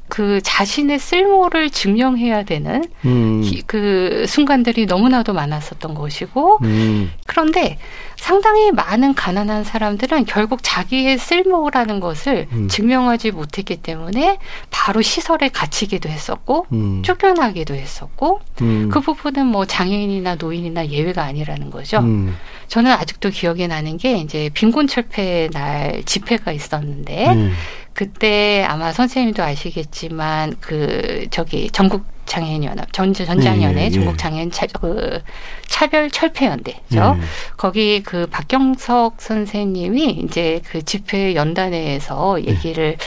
그 0.10 0.40
자신의 0.42 1.00
쓸모를 1.00 1.70
증명해야 1.70 2.44
되는 2.44 2.84
음. 3.06 3.42
기- 3.44 3.62
그 3.68 4.26
순간들이 4.28 4.86
너무나도 4.86 5.34
많았었던 5.34 5.94
것이고 5.96 6.60
음. 6.64 7.12
그런데 7.26 7.78
상당히 8.16 8.72
많은 8.72 9.14
가난한 9.14 9.64
사람들은 9.64 10.26
결국 10.26 10.62
자기의 10.64 11.18
쓸모라는 11.18 12.00
것을 12.00 12.48
음. 12.52 12.68
증명하지 12.68 13.32
못했기 13.32 13.78
때문에 13.78 14.40
바로 14.72 15.02
시설에 15.02 15.50
갇히기도 15.50 16.10
했었고 16.10 16.66
음. 16.72 17.02
쫓겨나기도 17.04 17.76
했었고 17.76 18.40
음. 18.62 18.90
그 18.92 19.02
부분은 19.02 19.46
뭐 19.46 19.66
장애인이나 19.66 20.36
노인이나 20.36 20.88
예외가 20.88 21.24
아니라는 21.24 21.70
거죠. 21.70 22.00
음. 22.00 22.36
저는 22.70 22.92
아직도 22.92 23.30
기억이 23.30 23.68
나는 23.68 23.98
게 23.98 24.18
이제 24.18 24.50
빈곤 24.54 24.88
철폐 24.88 25.50
날 25.54 26.02
집회가 26.06 26.52
있었는데 26.52 27.28
음. 27.30 27.54
그때 27.98 28.64
아마 28.70 28.94
선생님도 28.94 29.42
아시겠지만 29.42 30.58
그 30.62 31.26
저기 31.32 31.68
전국 31.72 32.06
장애인 32.28 32.64
연합 32.64 32.94
전 32.94 33.12
전장연회 33.12 33.82
예, 33.82 33.86
예. 33.86 33.90
전국 33.90 34.20
장애인 34.20 34.52
차, 34.52 34.68
그 34.68 35.20
차별 35.66 36.12
철폐 36.12 36.46
연대죠. 36.46 36.78
예. 36.94 37.22
거기 37.58 38.04
그 38.04 38.28
박경석 38.28 39.16
선생님이 39.18 40.12
이제 40.12 40.62
그 40.70 40.86
집회 40.86 41.34
연단회에서 41.34 42.44
얘기를 42.44 42.98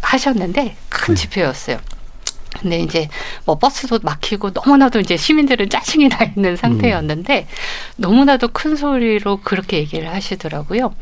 하셨는데 0.00 0.74
큰 0.88 1.14
네. 1.14 1.20
집회였어요. 1.20 1.78
근데 2.60 2.80
이제 2.80 3.08
뭐 3.44 3.56
버스도 3.56 4.00
막히고 4.02 4.50
너무나도 4.50 4.98
이제 4.98 5.16
시민들은 5.16 5.70
짜증이 5.70 6.08
나 6.08 6.24
있는 6.24 6.56
상태였는데 6.56 7.46
너무나도 7.94 8.48
큰 8.48 8.74
소리로 8.74 9.36
그렇게 9.42 9.76
얘기를 9.76 10.12
하시더라고요. 10.12 10.92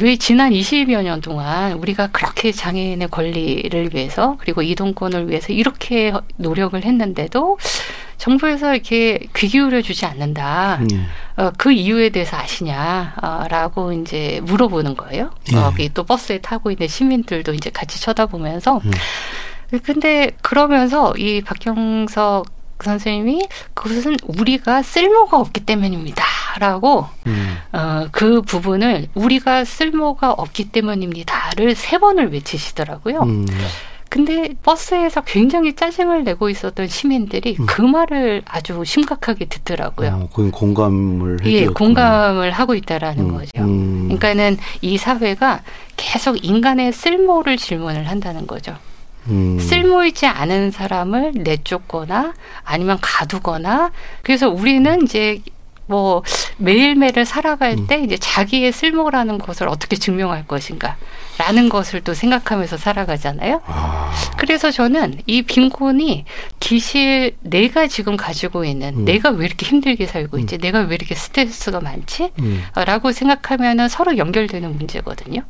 왜 0.00 0.16
지난 0.16 0.52
20여 0.52 1.02
년 1.02 1.20
동안 1.20 1.74
우리가 1.74 2.08
그렇게 2.08 2.50
장애인의 2.50 3.08
권리를 3.08 3.94
위해서 3.94 4.36
그리고 4.38 4.62
이동권을 4.62 5.28
위해서 5.28 5.52
이렇게 5.52 6.12
노력을 6.36 6.82
했는데도 6.82 7.58
정부에서 8.16 8.74
이렇게 8.74 9.18
귀 9.36 9.48
기울여 9.48 9.82
주지 9.82 10.06
않는다. 10.06 10.80
예. 10.92 11.42
어, 11.42 11.52
그 11.58 11.72
이유에 11.72 12.10
대해서 12.10 12.36
아시냐? 12.36 13.14
어, 13.20 13.44
라고 13.50 13.92
이제 13.92 14.40
물어보는 14.44 14.96
거예요. 14.96 15.30
예. 15.52 15.56
거기 15.56 15.88
또 15.92 16.04
버스에 16.04 16.38
타고 16.38 16.70
있는 16.70 16.86
시민들도 16.86 17.52
이제 17.52 17.70
같이 17.70 18.00
쳐다보면서. 18.00 18.80
음. 18.84 18.90
근데 19.82 20.30
그러면서 20.42 21.14
이 21.16 21.40
박경석 21.40 22.46
선생님이 22.82 23.46
그것은 23.74 24.16
우리가 24.26 24.82
쓸모가 24.82 25.38
없기 25.38 25.60
때문입니다. 25.60 26.24
라고, 26.58 27.06
음. 27.26 27.56
어, 27.72 28.06
그 28.12 28.42
부분을 28.42 29.08
우리가 29.14 29.64
쓸모가 29.64 30.32
없기 30.32 30.70
때문입니다를 30.70 31.74
세 31.74 31.98
번을 31.98 32.32
외치시더라고요. 32.32 33.20
음. 33.22 33.46
근데 34.12 34.50
버스에서 34.62 35.22
굉장히 35.22 35.74
짜증을 35.74 36.24
내고 36.24 36.50
있었던 36.50 36.86
시민들이 36.86 37.56
음. 37.58 37.64
그 37.64 37.80
말을 37.80 38.42
아주 38.44 38.84
심각하게 38.84 39.46
듣더라고요. 39.46 40.24
어, 40.24 40.28
그건 40.28 40.50
공감을 40.50 41.38
예. 41.46 41.64
공감을 41.64 42.50
하고 42.50 42.74
있다라는 42.74 43.24
음, 43.24 43.32
거죠. 43.32 43.62
음. 43.62 44.02
그러니까는 44.08 44.58
이 44.82 44.98
사회가 44.98 45.62
계속 45.96 46.44
인간의 46.44 46.92
쓸모를 46.92 47.56
질문을 47.56 48.06
한다는 48.06 48.46
거죠. 48.46 48.76
음. 49.28 49.58
쓸모있지 49.58 50.26
않은 50.26 50.72
사람을 50.72 51.32
내쫓거나 51.36 52.34
아니면 52.64 52.98
가두거나 53.00 53.92
그래서 54.22 54.50
우리는 54.50 55.04
이제 55.04 55.40
뭐 55.92 56.22
매일매일 56.56 57.26
살아갈 57.26 57.72
음. 57.72 57.86
때 57.86 58.00
이제 58.02 58.16
자기의 58.16 58.72
쓸모라는 58.72 59.36
것을 59.36 59.68
어떻게 59.68 59.96
증명할 59.96 60.46
것인가 60.46 60.96
라는 61.36 61.68
것을 61.68 62.00
또 62.00 62.14
생각하면서 62.14 62.78
살아가잖아요. 62.78 63.60
아. 63.66 64.10
그래서 64.38 64.70
저는 64.70 65.20
이 65.26 65.42
빈곤이 65.42 66.24
기실 66.60 67.36
내가 67.42 67.88
지금 67.88 68.16
가지고 68.16 68.64
있는 68.64 69.00
음. 69.00 69.04
내가 69.04 69.28
왜 69.28 69.44
이렇게 69.44 69.66
힘들게 69.66 70.06
살고 70.06 70.38
있지? 70.38 70.56
내가 70.56 70.80
왜 70.80 70.94
이렇게 70.94 71.14
스트레스가 71.14 71.80
많지? 71.80 72.30
음. 72.38 72.64
어, 72.74 72.84
라고 72.84 73.12
생각하면은 73.12 73.90
서로 73.90 74.16
연결되는 74.16 74.74
문제거든요. 74.74 75.42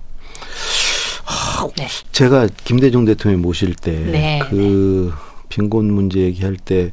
네. 1.76 1.86
제가 2.10 2.48
김대중 2.64 3.04
대통령 3.04 3.42
모실 3.42 3.76
때 3.76 3.92
네, 3.92 4.40
그 4.50 5.14
빈곤 5.48 5.92
문제 5.92 6.18
얘기할 6.18 6.56
때 6.56 6.90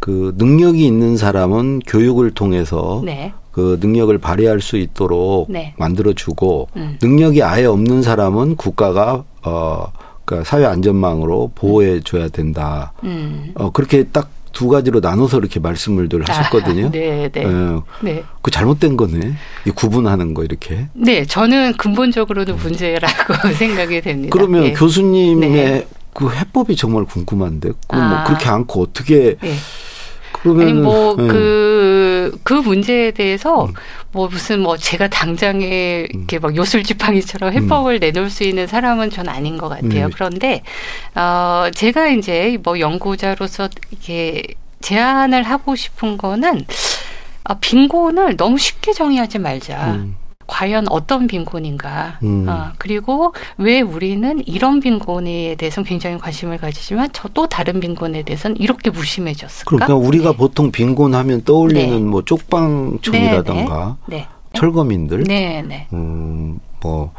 그 0.00 0.34
능력이 0.36 0.84
있는 0.84 1.16
사람은 1.16 1.80
교육을 1.86 2.30
통해서 2.32 3.02
네. 3.04 3.32
그 3.50 3.78
능력을 3.80 4.16
발휘할 4.18 4.60
수 4.60 4.76
있도록 4.76 5.50
네. 5.50 5.74
만들어 5.76 6.12
주고 6.12 6.68
음. 6.76 6.98
능력이 7.02 7.42
아예 7.42 7.64
없는 7.64 8.02
사람은 8.02 8.56
국가가 8.56 9.24
어 9.44 9.92
그러니까 10.24 10.48
사회 10.48 10.64
안전망으로 10.64 11.52
보호해 11.54 12.00
줘야 12.00 12.28
된다. 12.28 12.92
음. 13.02 13.52
어 13.54 13.70
그렇게 13.70 14.04
딱 14.04 14.38
두 14.58 14.68
가지로 14.68 14.98
나눠서 14.98 15.38
이렇게 15.38 15.60
말씀을 15.60 16.08
늘 16.08 16.28
하셨거든요. 16.28 16.86
아, 16.86 16.90
네, 16.90 17.28
네. 17.32 17.44
예. 17.44 17.80
네. 18.02 18.24
그 18.42 18.50
잘못된 18.50 18.96
거네. 18.96 19.34
이 19.64 19.70
구분하는 19.70 20.34
거 20.34 20.42
이렇게. 20.42 20.88
네, 20.94 21.24
저는 21.24 21.74
근본적으로는 21.74 22.56
문제라고 22.56 23.52
생각이 23.54 24.00
됩니다. 24.00 24.30
그러면 24.32 24.64
예. 24.64 24.72
교수님의 24.72 25.50
네. 25.50 25.86
그 26.12 26.32
해법이 26.32 26.74
정말 26.74 27.04
궁금한데. 27.04 27.70
그럼 27.86 28.02
아. 28.02 28.08
뭐 28.08 28.24
그렇게 28.24 28.48
않고 28.48 28.82
어떻게 28.82 29.36
예. 29.42 29.54
아니 30.60 30.72
뭐 30.72 31.16
예. 31.18 31.26
그, 31.26 32.38
그 32.42 32.52
문제에 32.54 33.10
대해서 33.10 33.64
음. 33.64 33.74
뭐 34.12 34.28
무슨 34.28 34.60
뭐 34.60 34.76
제가 34.76 35.08
당장에 35.08 36.06
이렇게 36.10 36.38
막 36.38 36.56
요술지팡이처럼 36.56 37.52
해법을 37.52 37.98
내놓을 37.98 38.30
수 38.30 38.44
있는 38.44 38.66
사람은 38.66 39.10
전 39.10 39.28
아닌 39.28 39.58
것 39.58 39.68
같아요. 39.68 40.06
음. 40.06 40.10
그런데 40.14 40.62
어 41.14 41.68
제가 41.74 42.08
이제 42.08 42.58
뭐 42.62 42.80
연구자로서 42.80 43.68
이렇게 43.90 44.42
제안을 44.80 45.42
하고 45.42 45.76
싶은 45.76 46.16
거는 46.18 46.64
아, 47.44 47.54
빈곤을 47.54 48.36
너무 48.36 48.58
쉽게 48.58 48.92
정의하지 48.92 49.38
말자. 49.38 49.94
음. 49.94 50.16
과연 50.48 50.88
어떤 50.88 51.28
빈곤인가. 51.28 52.18
음. 52.24 52.46
어, 52.48 52.72
그리고 52.78 53.32
왜 53.58 53.80
우리는 53.80 54.42
이런 54.46 54.80
빈곤에 54.80 55.54
대해서는 55.54 55.86
굉장히 55.86 56.18
관심을 56.18 56.58
가지지만 56.58 57.08
저 57.12 57.28
또 57.38 57.46
다른 57.46 57.78
빈곤에 57.78 58.22
대해서는 58.22 58.56
이렇게 58.56 58.90
무심해졌을까? 58.90 59.76
그러니까 59.76 59.94
우리가 59.94 60.32
네. 60.32 60.36
보통 60.36 60.72
빈곤하면 60.72 61.44
떠올리는 61.44 61.88
네. 61.88 62.00
뭐 62.00 62.24
쪽방촌이라던가 62.24 63.96
네. 64.06 64.26
철거민들, 64.54 65.22
네, 65.22 65.62
네. 65.62 65.86
음, 65.92 66.58
뭐 66.82 67.12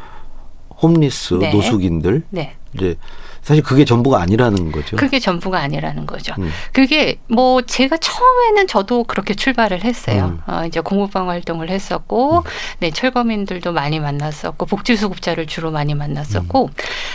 홈리스, 0.81 1.35
네. 1.35 1.53
노숙인들 1.53 2.23
네. 2.31 2.55
이제 2.73 2.97
사실 3.41 3.63
그게 3.63 3.85
전부가 3.85 4.21
아니라는 4.21 4.71
거죠. 4.71 4.95
그게 4.97 5.19
전부가 5.19 5.59
아니라는 5.59 6.05
거죠. 6.05 6.33
음. 6.39 6.49
그게 6.73 7.19
뭐 7.27 7.61
제가 7.61 7.97
처음에는 7.97 8.67
저도 8.67 9.03
그렇게 9.05 9.33
출발을 9.33 9.83
했어요. 9.83 10.37
음. 10.47 10.53
어, 10.53 10.65
이제 10.65 10.79
공부방 10.79 11.29
활동을 11.29 11.69
했었고,네 11.69 12.91
철거민들도 12.91 13.71
많이 13.71 13.99
만났었고, 13.99 14.65
복지수급자를 14.65 15.47
주로 15.47 15.71
많이 15.71 15.93
만났었고, 15.95 16.65
음. 16.65 16.73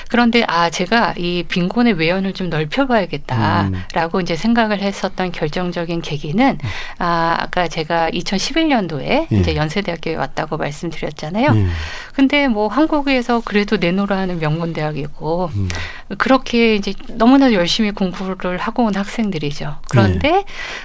그런데 0.09 0.45
아 0.47 0.71
제가 0.71 1.15
이 1.17 1.45
빈곤의 1.49 1.95
외연을 1.95 2.33
좀 2.33 2.47
음. 2.47 2.51
넓혀봐야겠다라고 2.51 4.21
이제 4.21 4.37
생각을 4.37 4.81
했었던 4.81 5.33
결정적인 5.33 6.03
계기는 6.03 6.59
아 6.99 7.37
아까 7.39 7.69
제가 7.69 8.11
2011년도에 8.11 9.27
예. 9.33 9.37
이제 9.37 9.57
연세대학교에 9.57 10.15
왔다고 10.15 10.57
말씀드렸잖아요. 10.57 11.51
음. 11.51 11.71
근데 12.15 12.49
뭐 12.49 12.69
한국에서 12.69 13.43
그래도 13.45 13.77
내노라 13.77 14.17
하는 14.17 14.39
명문 14.39 14.73
대학이고 14.73 15.51
음. 15.55 15.69
그렇게 16.17 16.75
이제 16.75 16.95
너무나 17.09 17.53
열심히 17.53 17.91
공부를 17.91 18.59
하고 18.59 18.85
온 18.85 18.95
학생들이죠. 18.95 19.77
그런데 19.89 20.31
네. 20.31 20.45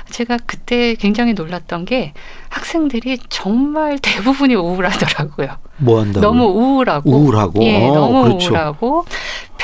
제가 0.09 0.37
그때 0.45 0.95
굉장히 0.95 1.33
놀랐던 1.33 1.85
게 1.85 2.13
학생들이 2.49 3.19
정말 3.29 3.99
대부분이 3.99 4.55
우울하더라고요. 4.55 5.57
뭐 5.77 6.01
한다고? 6.01 6.25
너무 6.25 6.45
우울하고 6.45 7.09
우울하고? 7.09 7.63
예, 7.63 7.87
어, 7.87 7.93
너무 7.93 8.23
그렇죠. 8.23 8.49
우울하고 8.49 9.05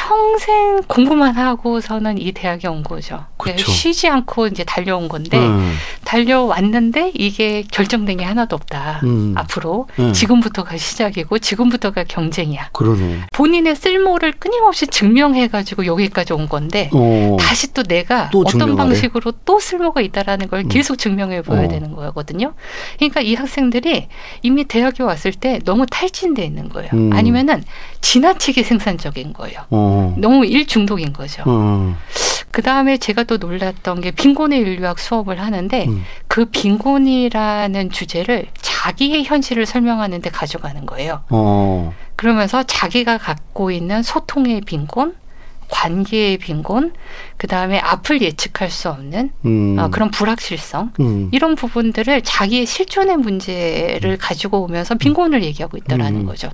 평생 0.07 0.81
공부만 0.87 1.35
하고서는 1.35 2.19
이 2.21 2.31
대학에 2.31 2.67
온 2.67 2.83
거죠. 2.83 3.25
그래서 3.37 3.57
그렇죠. 3.57 3.71
쉬지 3.71 4.07
않고 4.07 4.45
이제 4.47 4.63
달려온 4.63 5.07
건데 5.07 5.39
음. 5.39 5.75
달려왔는데 6.03 7.11
이게 7.15 7.63
결정된 7.71 8.17
게 8.17 8.23
하나도 8.23 8.55
없다. 8.55 9.01
음. 9.03 9.33
앞으로 9.35 9.87
음. 9.97 10.13
지금부터가 10.13 10.77
시작이고 10.77 11.39
지금부터가 11.39 12.03
경쟁이야. 12.03 12.69
그러네. 12.71 13.21
본인의 13.33 13.75
쓸모를 13.75 14.33
끊임없이 14.33 14.85
증명해가지고 14.85 15.87
여기까지 15.87 16.33
온 16.33 16.47
건데 16.47 16.91
어. 16.93 17.35
다시 17.39 17.73
또 17.73 17.81
내가 17.81 18.29
또 18.29 18.41
어떤 18.41 18.51
증명하래? 18.51 18.75
방식으로 18.75 19.33
또 19.43 19.59
쓸모가 19.59 20.01
있다라는 20.01 20.49
걸 20.49 20.59
음. 20.59 20.69
계속 20.69 20.97
증명해 20.97 21.41
보여야 21.41 21.65
어. 21.65 21.67
되는 21.67 21.93
거거든요. 21.93 22.53
그러니까 22.97 23.21
이 23.21 23.33
학생들이 23.33 24.07
이미 24.43 24.65
대학에 24.65 25.01
왔을 25.01 25.31
때 25.31 25.59
너무 25.65 25.87
탈진돼 25.89 26.43
있는 26.45 26.69
거예요. 26.69 26.91
음. 26.93 27.11
아니면은 27.11 27.63
지나치게 28.01 28.61
생산적인 28.61 29.33
거예요. 29.33 29.61
어. 29.95 30.15
너무 30.17 30.45
일 30.45 30.67
중독인 30.67 31.13
거죠. 31.13 31.43
어. 31.45 31.95
그 32.51 32.61
다음에 32.61 32.97
제가 32.97 33.23
또 33.23 33.37
놀랐던 33.37 33.99
게 33.99 34.11
빈곤의 34.11 34.59
인류학 34.59 34.99
수업을 34.99 35.41
하는데 35.41 35.85
음. 35.87 36.05
그 36.27 36.45
빈곤이라는 36.45 37.91
주제를 37.91 38.45
자기의 38.61 39.25
현실을 39.25 39.65
설명하는데 39.65 40.29
가져가는 40.29 40.85
거예요. 40.85 41.23
어. 41.29 41.93
그러면서 42.15 42.63
자기가 42.63 43.17
갖고 43.17 43.71
있는 43.71 44.03
소통의 44.03 44.61
빈곤, 44.61 45.15
관계의 45.69 46.37
빈곤, 46.37 46.93
그 47.37 47.47
다음에 47.47 47.79
앞을 47.79 48.21
예측할 48.21 48.69
수 48.69 48.89
없는 48.89 49.31
음. 49.45 49.77
어, 49.77 49.89
그런 49.89 50.11
불확실성, 50.11 50.93
음. 51.01 51.29
이런 51.33 51.55
부분들을 51.55 52.21
자기의 52.21 52.65
실존의 52.65 53.17
문제를 53.17 54.17
가지고 54.17 54.63
오면서 54.63 54.95
빈곤을 54.95 55.43
얘기하고 55.43 55.75
있다라는 55.77 56.21
음. 56.21 56.25
거죠. 56.25 56.49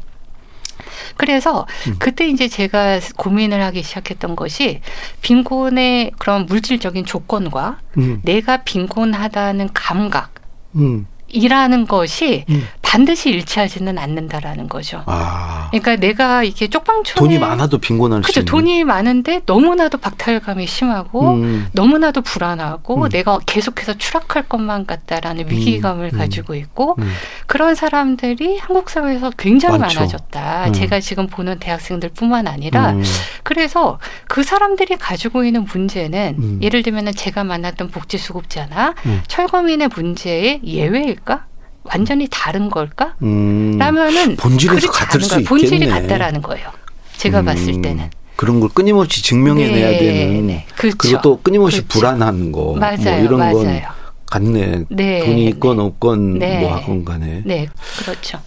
그래서 1.18 1.68
음. 1.88 1.96
그때 2.00 2.28
이제 2.28 2.48
제가 2.48 3.00
고민을 3.18 3.62
하기 3.64 3.84
시작했던 3.84 4.36
것이 4.36 4.82
빈곤의 5.22 6.12
그런 6.18 6.46
물질적인 6.46 7.06
조건과 7.06 7.80
음. 7.98 8.22
내가 8.24 8.64
빈곤하다는 8.64 9.70
감각, 9.74 10.34
음. 10.76 11.08
이라는 11.28 11.88
것이 11.88 12.46
음. 12.50 12.68
반드시 12.92 13.30
일치하지는 13.30 13.98
않는다라는 13.98 14.68
거죠. 14.68 15.02
아. 15.06 15.70
그러니까 15.72 15.96
내가 15.96 16.44
이렇게 16.44 16.68
쪽방촌에 16.68 17.16
돈이 17.16 17.40
많아도 17.40 17.78
빈곤할 17.78 18.22
있는. 18.22 18.44
돈이 18.44 18.84
많은데 18.84 19.40
너무나도 19.46 19.98
박탈감이 19.98 20.68
심하고 20.68 21.36
음. 21.36 21.68
너무나도 21.72 22.20
불안하고 22.20 23.04
음. 23.04 23.10
내가 23.10 23.40
계속해서 23.46 23.94
추락할 23.94 24.44
것만 24.50 24.86
같다라는 24.88 25.50
위기감을 25.50 26.10
음. 26.12 26.18
가지고 26.18 26.54
있고 26.56 26.98
음. 27.00 27.14
그런 27.48 27.76
사람들이 27.76 28.58
한국 28.58 28.90
사회에서 28.90 29.32
굉장히 29.38 29.80
많죠. 29.80 30.02
많아졌다. 30.02 30.68
음. 30.68 30.74
제가 30.74 31.00
지금 31.00 31.28
보는 31.28 31.60
대학생들뿐만 31.60 32.46
아니라 32.46 32.90
음. 32.92 33.04
그래서 33.44 34.00
그 34.28 34.44
사람들이 34.44 34.98
가지고 34.98 35.46
있는 35.46 35.64
문제는 35.64 36.36
음. 36.38 36.60
예를 36.62 36.84
들면은 36.84 37.14
제가 37.14 37.46
만났던 37.46 37.90
복지수급자나 37.90 38.96
음. 39.06 39.22
철거민의 39.28 39.88
문제의 39.96 40.60
예외일까? 40.66 41.46
완전히 41.84 42.28
다른 42.30 42.70
걸까? 42.70 43.16
음. 43.22 43.78
라면은 43.78 44.36
본질에서 44.38 44.92
같을 44.92 45.22
수. 45.22 45.44
본질이. 45.44 45.88
같다라는 45.88 46.42
거예요. 46.42 46.70
제가 47.18 47.40
음. 47.42 47.46
봤을 47.46 47.82
때는. 47.82 48.10
그런 48.36 48.60
걸 48.60 48.70
끊임없이 48.70 49.22
증명해내야 49.24 49.90
네, 49.92 49.98
되는 50.00 50.48
네. 50.48 50.66
그렇죠. 50.76 50.98
그리고 50.98 51.22
또 51.22 51.40
끊임없이 51.42 51.82
그렇죠. 51.82 52.00
불안한 52.00 52.52
거 52.52 52.76
맞아요, 52.76 52.98
뭐 52.98 53.20
이런 53.20 53.54
건 53.54 53.66
맞아요. 53.66 53.82
같네. 54.26 54.86
네, 54.90 55.26
돈이 55.26 55.46
있건 55.48 55.78
네. 55.78 55.84
없건 55.84 56.40
네. 56.40 56.60
뭐 56.62 56.76
하건 56.76 57.06
간에 57.06 57.44
네, 57.46 57.68
그렇죠. 58.00 58.40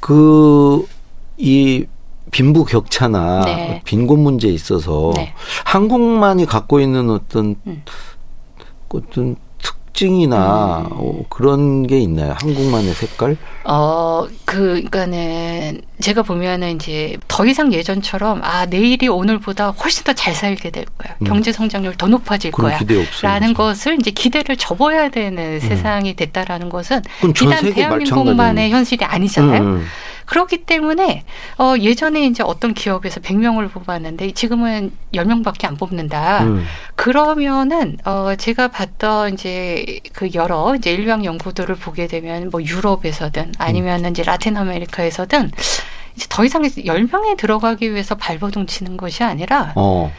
그 0.00 0.86
이 1.42 1.86
빈부 2.30 2.64
격차나 2.64 3.44
네. 3.44 3.82
빈곤 3.84 4.20
문제에 4.20 4.52
있어서 4.52 5.12
네. 5.16 5.34
한국만이 5.64 6.46
갖고 6.46 6.80
있는 6.80 7.10
어떤 7.10 7.56
음. 7.66 7.82
어떤 8.88 9.36
특징이나 9.92 10.78
음. 10.80 10.86
어, 10.92 11.24
그런 11.28 11.86
게 11.86 12.00
있나요? 12.00 12.34
한국만의 12.38 12.94
색깔? 12.94 13.36
어, 13.64 14.26
그, 14.44 14.74
그니까는, 14.74 15.82
제가 16.00 16.22
보면은 16.22 16.76
이제 16.76 17.16
더 17.28 17.46
이상 17.46 17.72
예전처럼, 17.72 18.40
아, 18.42 18.66
내일이 18.66 19.08
오늘보다 19.08 19.70
훨씬 19.70 20.04
더 20.04 20.12
잘 20.14 20.34
살게 20.34 20.70
될 20.70 20.84
거야. 20.98 21.14
음. 21.20 21.26
경제 21.26 21.52
성장률 21.52 21.96
더 21.96 22.06
높아질 22.06 22.50
거야. 22.52 22.78
기대 22.78 23.00
없어요. 23.00 23.30
라는 23.30 23.54
것을 23.54 23.96
이제 24.00 24.10
기대를 24.10 24.56
접어야 24.56 25.08
되는 25.10 25.60
세상이 25.60 26.14
됐다라는 26.14 26.68
것은 26.68 27.02
비단 27.34 27.72
대한민국만의. 27.72 28.70
현실이 28.70 29.04
아니잖아요. 29.04 29.80
음, 30.32 30.42
그렇기 30.42 30.64
때문에 30.64 31.24
어 31.58 31.74
예전에 31.78 32.24
이제 32.26 32.42
어떤 32.42 32.74
기업에서 32.74 33.20
100명을 33.20 33.70
뽑았는데 33.70 34.32
지금은 34.32 34.92
10명밖에 35.12 35.66
안 35.66 35.76
뽑는다. 35.76 36.44
음. 36.44 36.64
그러면은 36.94 37.98
어 38.04 38.34
제가 38.36 38.68
봤던 38.68 39.34
이제 39.34 40.00
그 40.12 40.30
여러 40.34 40.74
이제 40.74 40.92
인류학 40.92 41.24
연구들을 41.24 41.74
보게 41.76 42.06
되면 42.06 42.48
뭐 42.50 42.62
유럽에서든 42.62 43.52
아니면은 43.58 44.12
이제 44.12 44.22
라틴 44.22 44.56
아메리카에서든 44.56 45.50
이제 46.16 46.26
더 46.28 46.44
이상 46.44 46.62
10명에 46.62 47.36
들어가기 47.36 47.92
위해서 47.92 48.14
발버둥 48.14 48.66
치는 48.66 48.96
것이 48.96 49.22
아니라 49.24 49.72
어. 49.76 50.12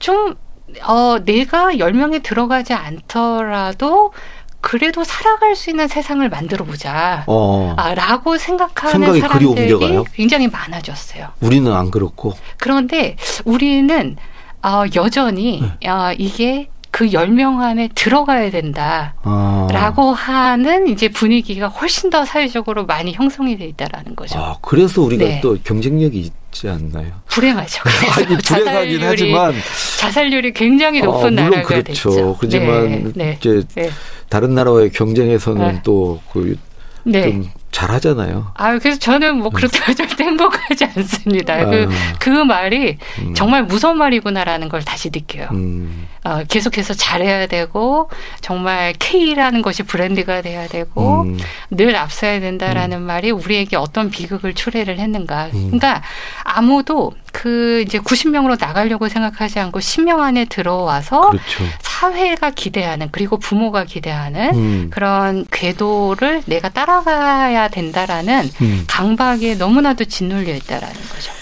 좀, 0.00 0.34
어, 0.82 1.18
내가 1.24 1.72
10명에 1.74 2.22
들어가지 2.22 2.72
않더라도 2.72 4.12
그래도 4.60 5.04
살아갈 5.04 5.56
수 5.56 5.70
있는 5.70 5.88
세상을 5.88 6.28
만들어 6.28 6.64
보자. 6.64 7.24
어. 7.26 7.74
아, 7.76 7.94
라고 7.94 8.36
생각하는 8.36 9.20
사람들이? 9.20 10.04
굉장히 10.14 10.48
많아졌어요. 10.48 11.28
우리는 11.40 11.72
안 11.72 11.90
그렇고. 11.90 12.34
그런데 12.58 13.16
우리는 13.44 14.16
어, 14.62 14.84
여전히 14.94 15.62
네. 15.80 15.88
어, 15.88 16.12
이게 16.18 16.68
그 16.90 17.06
10명 17.06 17.60
안에 17.60 17.88
들어가야 17.94 18.50
된다. 18.50 19.14
아. 19.22 19.68
라고 19.70 20.12
하는 20.12 20.88
이제 20.88 21.08
분위기가 21.08 21.68
훨씬 21.68 22.10
더 22.10 22.24
사회적으로 22.24 22.84
많이 22.84 23.12
형성이 23.12 23.56
돼 23.56 23.66
있다라는 23.66 24.16
거죠. 24.16 24.38
아, 24.38 24.56
그래서 24.60 25.00
우리가 25.02 25.24
네. 25.24 25.40
또 25.40 25.56
경쟁력이 25.62 26.30
있지 26.50 26.68
않나요? 26.68 27.12
불행하죠. 27.28 27.82
아니, 28.16 28.36
불행하긴 28.36 29.02
하지만 29.02 29.54
자살률이 29.98 30.52
굉장히 30.52 31.00
높은 31.00 31.26
어, 31.26 31.30
나라가 31.30 31.62
그렇죠. 31.62 31.82
됐죠. 31.84 32.36
그렇지만 32.38 33.04
네, 33.04 33.12
네, 33.14 33.36
이제 33.40 33.62
네. 33.74 33.90
다른 34.28 34.54
나라와의 34.54 34.90
경쟁에서는 34.90 35.66
네. 35.66 35.80
또그 35.82 36.56
네. 37.04 37.22
좀 37.22 37.50
잘하잖아요. 37.70 38.52
아, 38.54 38.78
그래서 38.78 38.98
저는 38.98 39.38
뭐 39.38 39.50
그렇다고 39.50 39.94
절대 39.94 40.24
행복하지 40.24 40.84
않습니다. 40.96 41.64
그, 41.66 41.88
아. 41.88 42.18
그 42.18 42.28
말이 42.30 42.98
음. 43.20 43.34
정말 43.34 43.64
무서운 43.64 43.96
말이구나라는 43.98 44.68
걸 44.68 44.82
다시 44.82 45.10
느껴요. 45.10 45.48
음. 45.52 46.08
어, 46.24 46.42
계속해서 46.48 46.94
잘해야 46.94 47.46
되고, 47.46 48.10
정말 48.40 48.92
K라는 48.98 49.62
것이 49.62 49.84
브랜드가 49.84 50.42
돼야 50.42 50.66
되고, 50.66 51.22
음. 51.22 51.38
늘 51.70 51.96
앞서야 51.96 52.40
된다라는 52.40 53.00
말이 53.02 53.30
우리에게 53.30 53.76
어떤 53.76 54.10
비극을 54.10 54.54
초래를 54.54 54.98
했는가. 54.98 55.46
음. 55.54 55.66
그러니까 55.66 56.02
아무도 56.44 57.12
그 57.32 57.82
이제 57.86 57.98
90명으로 57.98 58.58
나가려고 58.60 59.08
생각하지 59.08 59.58
않고 59.60 59.78
10명 59.80 60.20
안에 60.20 60.46
들어와서 60.46 61.30
그렇죠. 61.30 61.64
사회가 61.80 62.50
기대하는 62.50 63.08
그리고 63.12 63.38
부모가 63.38 63.84
기대하는 63.84 64.54
음. 64.54 64.90
그런 64.90 65.46
궤도를 65.50 66.42
내가 66.46 66.68
따라가야 66.68 67.68
된다라는 67.68 68.50
음. 68.62 68.84
강박에 68.86 69.54
너무나도 69.54 70.04
짓눌려 70.06 70.54
있다라는 70.54 70.94
거죠. 70.94 71.32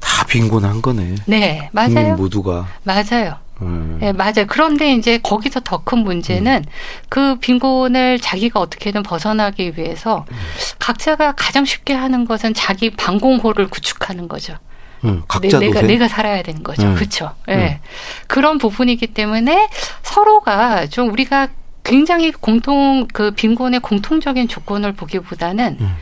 다 0.00 0.24
빈곤한 0.26 0.82
거네. 0.82 1.14
네, 1.26 1.68
맞아요. 1.72 2.16
모두가. 2.16 2.66
맞아요. 2.82 3.36
음. 3.62 3.98
네, 4.00 4.12
맞아요. 4.12 4.46
그런데 4.48 4.92
이제 4.92 5.18
거기서 5.18 5.60
더 5.60 5.82
큰 5.84 5.98
문제는 5.98 6.64
그 7.08 7.36
빈곤을 7.36 8.18
자기가 8.20 8.58
어떻게든 8.60 9.02
벗어나기 9.04 9.72
위해서 9.76 10.24
각자가 10.78 11.32
가장 11.36 11.64
쉽게 11.64 11.94
하는 11.94 12.24
것은 12.24 12.54
자기 12.54 12.90
방공호를 12.90 13.68
구축하는 13.68 14.26
거죠. 14.28 14.56
음, 15.04 15.16
내, 15.16 15.22
각자 15.28 15.58
내가 15.58 15.72
도생. 15.74 15.86
내가 15.86 16.08
살아야 16.08 16.42
되는 16.42 16.62
거죠. 16.62 16.82
음. 16.82 16.94
그렇죠. 16.94 17.32
예. 17.48 17.54
음. 17.54 17.78
그런 18.26 18.58
부분이기 18.58 19.08
때문에 19.08 19.68
서로가 20.02 20.86
좀 20.86 21.10
우리가 21.10 21.48
굉장히 21.84 22.30
공통 22.32 23.08
그 23.12 23.32
빈곤의 23.32 23.80
공통적인 23.80 24.48
조건을 24.48 24.92
보기보다는 24.92 25.78
음. 25.80 25.96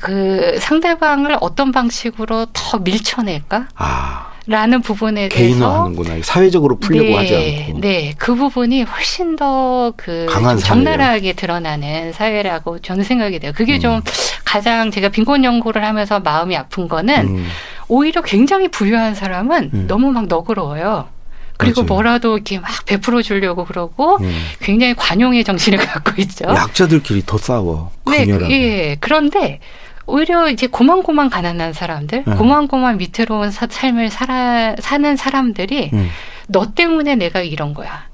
그 0.00 0.56
상대방을 0.60 1.38
어떤 1.40 1.72
방식으로 1.72 2.46
더 2.52 2.78
밀쳐낼까? 2.78 3.68
아, 3.74 4.30
라는 4.46 4.80
부분에 4.80 5.28
대해서 5.28 5.58
개인화하는구나. 5.58 6.14
사회적으로 6.22 6.78
풀려고 6.78 7.08
네, 7.08 7.14
하지 7.16 7.66
않고. 7.66 7.80
네, 7.80 8.14
그 8.16 8.34
부분이 8.34 8.82
훨씬 8.84 9.36
더그 9.36 10.26
강한 10.30 10.56
적나라하게 10.56 11.32
드러나는 11.34 12.12
사회라고 12.12 12.78
저는 12.78 13.02
생각이 13.04 13.40
돼요. 13.40 13.52
그게 13.54 13.78
좀 13.78 14.00
가장 14.44 14.90
제가 14.90 15.08
빈곤 15.10 15.44
연구를 15.44 15.84
하면서 15.84 16.20
마음이 16.20 16.56
아픈 16.56 16.88
거는 16.88 17.28
음. 17.28 17.46
오히려 17.88 18.22
굉장히 18.22 18.68
부유한 18.68 19.14
사람은 19.14 19.70
음. 19.74 19.84
너무 19.88 20.10
막 20.12 20.26
너그러워요. 20.26 21.08
그리고 21.56 21.82
맞아요. 21.82 21.88
뭐라도 21.88 22.36
이렇게 22.36 22.60
막 22.60 22.70
베풀어 22.86 23.20
주려고 23.22 23.64
그러고 23.64 24.18
음. 24.20 24.30
굉장히 24.60 24.94
관용의 24.94 25.42
정신을 25.44 25.78
갖고 25.84 26.12
있죠. 26.22 26.44
약자들끼리 26.48 27.24
더 27.26 27.36
싸워. 27.36 27.90
네, 28.06 28.18
그- 28.18 28.32
극렬하게. 28.32 28.54
예. 28.90 28.96
그런데 29.00 29.58
오히려 30.06 30.48
이제 30.48 30.66
고만고만 30.68 31.28
가난한 31.30 31.72
사람들, 31.72 32.24
음. 32.28 32.36
고만고만 32.36 32.96
사- 33.50 33.66
삶을 33.68 34.10
살아, 34.10 34.74
사는 34.78 35.16
사람들이 35.16 35.90
음. 35.92 36.08
너 36.46 36.72
때문에 36.74 37.16
내가 37.16 37.40
이런 37.40 37.74
거야. 37.74 38.06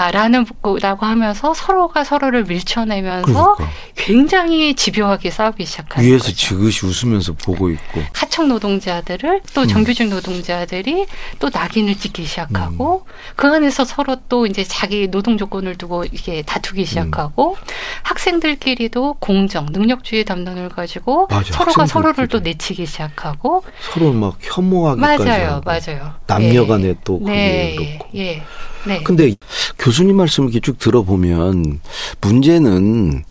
음. 0.00 0.02
아, 0.02 0.10
라는 0.10 0.46
거라고 0.62 1.04
하면서 1.04 1.52
서로가 1.52 2.04
서로를 2.04 2.44
밀쳐내면서 2.44 3.54
그러니까. 3.56 3.76
굉장히 3.96 4.74
집요하게 4.74 5.30
싸우기 5.30 5.66
시작하는 5.66 6.08
위에서 6.08 6.24
거죠. 6.24 6.36
지그시 6.36 6.86
웃으면서 6.86 7.34
보고 7.34 7.68
있고. 7.70 8.00
하청 8.14 8.48
노동자들을 8.48 9.42
또 9.54 9.62
음. 9.62 9.68
정규직 9.68 10.08
노동자들이 10.08 11.06
또 11.38 11.50
낙인을 11.52 11.96
찍기 11.96 12.24
시작하고 12.24 13.04
음. 13.06 13.12
그 13.36 13.48
안에서 13.48 13.84
서로 13.84 14.16
또 14.28 14.46
이제 14.46 14.64
자기 14.64 15.08
노동 15.08 15.36
조건을 15.36 15.76
두고 15.76 16.04
이게 16.04 16.38
음. 16.38 16.42
다투기 16.46 16.86
시작하고 16.86 17.56
학생들끼리도 18.02 19.16
공정 19.20 19.66
능력주의 19.70 20.24
담론을 20.24 20.70
가지고 20.70 21.26
맞아, 21.30 21.52
서로가 21.52 21.86
서로를. 21.86 22.28
또 22.28 22.38
내치기 22.40 22.86
시작하고 22.86 23.64
서로 23.92 24.12
막 24.12 24.36
혐오하기까지 24.40 25.24
맞아요 25.24 25.48
하고. 25.50 25.62
맞아요 25.64 26.14
남녀 26.26 26.62
예. 26.62 26.66
간에 26.66 26.94
또 27.02 27.18
그게 27.18 27.32
네, 27.32 27.74
그렇고. 27.76 28.08
예, 28.14 28.42
네. 28.86 29.02
근데 29.02 29.34
교수님 29.78 30.16
말씀을 30.16 30.48
이렇게 30.48 30.60
쭉 30.60 30.78
들어보면 30.78 31.80
문제는 32.20 33.24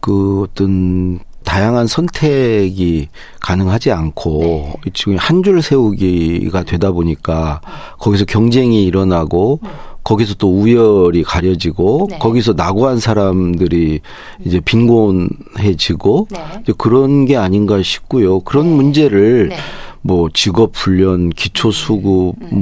그 0.00 0.42
어떤 0.44 1.20
다양한 1.44 1.86
선택이 1.86 3.08
가능하지 3.40 3.90
않고 3.92 4.40
네. 4.84 4.90
지금 4.92 5.16
한 5.16 5.42
줄 5.42 5.62
세우기가 5.62 6.64
되다 6.64 6.92
보니까 6.92 7.60
거기서 7.98 8.24
경쟁이 8.26 8.84
일어나고 8.84 9.60
거기서 10.04 10.34
또 10.34 10.50
우열이 10.50 11.22
가려지고 11.22 12.08
네. 12.10 12.18
거기서 12.18 12.52
낙오한 12.54 12.98
사람들이 12.98 14.00
이제 14.44 14.60
빈곤해지고 14.60 16.28
네. 16.30 16.40
이제 16.62 16.72
그런 16.76 17.24
게 17.24 17.36
아닌가 17.36 17.82
싶고요. 17.82 18.40
그런 18.40 18.66
문제를 18.68 19.48
네. 19.48 19.56
뭐 20.02 20.28
직업 20.32 20.72
훈련, 20.74 21.30
기초 21.30 21.70
수급 21.70 22.34
음. 22.40 22.60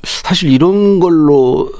뭐 0.00 0.10
사실 0.22 0.50
이런 0.50 1.00
걸로 1.00 1.70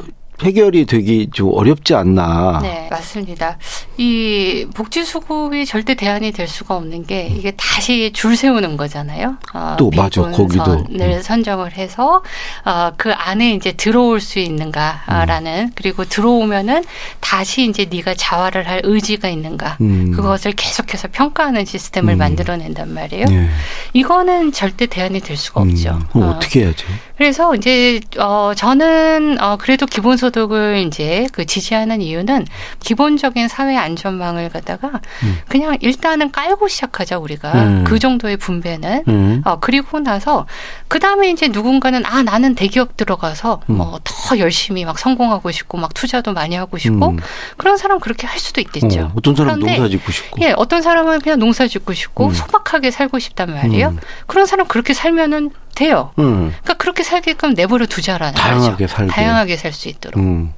해결이 0.42 0.86
되기 0.86 1.28
좀 1.32 1.50
어렵지 1.52 1.94
않나. 1.94 2.60
네, 2.62 2.88
맞습니다. 2.90 3.58
이 3.96 4.66
복지 4.74 5.04
수급이 5.04 5.66
절대 5.66 5.94
대안이 5.94 6.32
될 6.32 6.48
수가 6.48 6.76
없는 6.76 7.06
게 7.06 7.26
이게 7.26 7.52
다시 7.52 8.10
줄 8.14 8.36
세우는 8.36 8.76
거잖아요. 8.76 9.36
어, 9.54 9.76
또 9.78 9.90
맞아, 9.94 10.22
거기도. 10.22 10.86
을 10.90 11.22
선정을 11.22 11.76
해서 11.76 12.22
어, 12.64 12.92
그 12.96 13.12
안에 13.12 13.52
이제 13.52 13.72
들어올 13.72 14.20
수 14.20 14.38
있는가라는 14.38 15.72
그리고 15.74 16.04
들어오면은 16.04 16.84
다시 17.20 17.68
이제 17.68 17.86
네가 17.90 18.14
자활을 18.14 18.66
할 18.68 18.80
의지가 18.84 19.28
있는가 19.28 19.76
음. 19.80 20.12
그것을 20.12 20.52
계속해서 20.52 21.08
평가하는 21.12 21.64
시스템을 21.64 22.14
음. 22.14 22.18
만들어낸단 22.18 22.92
말이에요. 22.92 23.26
네. 23.26 23.48
이거는 23.92 24.52
절대 24.52 24.86
대안이 24.86 25.20
될 25.20 25.36
수가 25.36 25.60
없죠. 25.60 25.90
음, 25.90 26.06
그럼 26.12 26.28
어. 26.28 26.30
어떻게 26.32 26.62
해야죠? 26.62 26.86
그래서 27.16 27.54
이제 27.54 28.00
어 28.18 28.52
저는 28.56 29.38
어 29.40 29.56
그래도 29.58 29.84
기본소 29.86 30.29
득을 30.30 30.84
이제 30.86 31.26
그 31.32 31.44
지지하는 31.46 32.00
이유는 32.00 32.46
기본적인 32.80 33.48
사회 33.48 33.76
안전망을 33.76 34.48
갖다가 34.48 35.00
음. 35.22 35.38
그냥 35.48 35.76
일단은 35.80 36.30
깔고 36.30 36.68
시작하자 36.68 37.18
우리가 37.18 37.52
음. 37.52 37.84
그 37.84 37.98
정도의 37.98 38.36
분배는 38.36 39.04
음. 39.08 39.42
어 39.44 39.58
그리고 39.60 40.00
나서 40.00 40.46
그 40.88 40.98
다음에 40.98 41.30
이제 41.30 41.48
누군가는 41.48 42.04
아 42.06 42.22
나는 42.22 42.54
대기업 42.54 42.96
들어가서 42.96 43.60
음. 43.68 43.76
뭐더 43.76 44.38
열심히 44.38 44.84
막 44.84 44.98
성공하고 44.98 45.50
싶고 45.50 45.78
막 45.78 45.94
투자도 45.94 46.32
많이 46.32 46.56
하고 46.56 46.78
싶고 46.78 47.08
음. 47.10 47.18
그런 47.56 47.76
사람 47.76 48.00
그렇게 48.00 48.26
할 48.26 48.38
수도 48.38 48.60
있겠죠. 48.60 49.00
어, 49.00 49.12
어떤 49.14 49.34
사람 49.34 49.60
그런데 49.60 49.76
농사 49.76 49.90
짓고 49.90 50.12
싶고. 50.12 50.42
예, 50.42 50.54
어떤 50.56 50.82
사람은 50.82 51.20
그냥 51.20 51.38
농사 51.38 51.66
짓고 51.66 51.92
싶고 51.92 52.26
음. 52.26 52.32
소박하게 52.32 52.90
살고 52.90 53.18
싶단 53.18 53.52
말이에요. 53.52 53.88
음. 53.88 53.98
그런 54.26 54.46
사람 54.46 54.66
그렇게 54.66 54.94
살면은 54.94 55.50
돼요. 55.74 56.10
음. 56.18 56.48
그러니까 56.62 56.74
그렇게 56.74 57.02
살게끔 57.02 57.54
내버려 57.54 57.86
두자라는 57.86 58.34
다양하게 58.34 58.84
거죠. 58.84 58.94
살게. 58.94 59.12
다양하게 59.12 59.56
살 59.56 59.72
수 59.72 59.88
있도록. 59.88 60.18
음. 60.20 60.52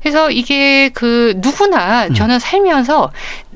그래서 0.00 0.30
이게 0.30 0.90
그 0.90 1.34
누구나 1.38 2.06
음. 2.06 2.14
저는 2.14 2.38
살면서 2.38 3.12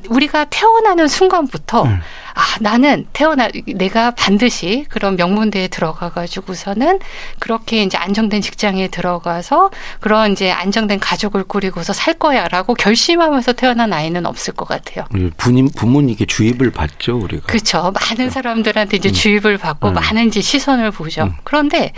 우리가 0.08 0.46
태어나는 0.46 1.08
순간부터 1.08 1.84
음. 1.84 2.00
아 2.34 2.40
나는 2.60 3.04
태어나 3.12 3.48
내가 3.66 4.12
반드시 4.12 4.86
그런 4.88 5.16
명문대에 5.16 5.66
들어가 5.68 6.10
가지고서는 6.10 7.00
그렇게 7.40 7.82
이제 7.82 7.98
안정된 7.98 8.42
직장에 8.42 8.88
들어가서 8.88 9.70
그런 9.98 10.32
이제 10.32 10.52
안정된 10.52 11.00
가족을 11.00 11.42
꾸리고서 11.44 11.92
살 11.92 12.14
거야라고 12.14 12.74
결심하면서 12.74 13.54
태어난 13.54 13.92
아이는 13.92 14.24
없을 14.24 14.54
것 14.54 14.68
같아요. 14.68 15.04
우리 15.12 15.30
부님 15.36 15.68
부모님께 15.68 16.26
주입을 16.26 16.70
받죠 16.70 17.18
우리가. 17.18 17.46
그렇죠. 17.46 17.92
많은 17.92 18.30
사람들한테 18.30 18.96
이제 18.98 19.10
주입을 19.10 19.58
받고 19.58 19.88
음. 19.88 19.94
많은 19.94 20.28
이제 20.28 20.40
시선을 20.40 20.92
보죠. 20.92 21.24
음. 21.24 21.34
그런데 21.42 21.92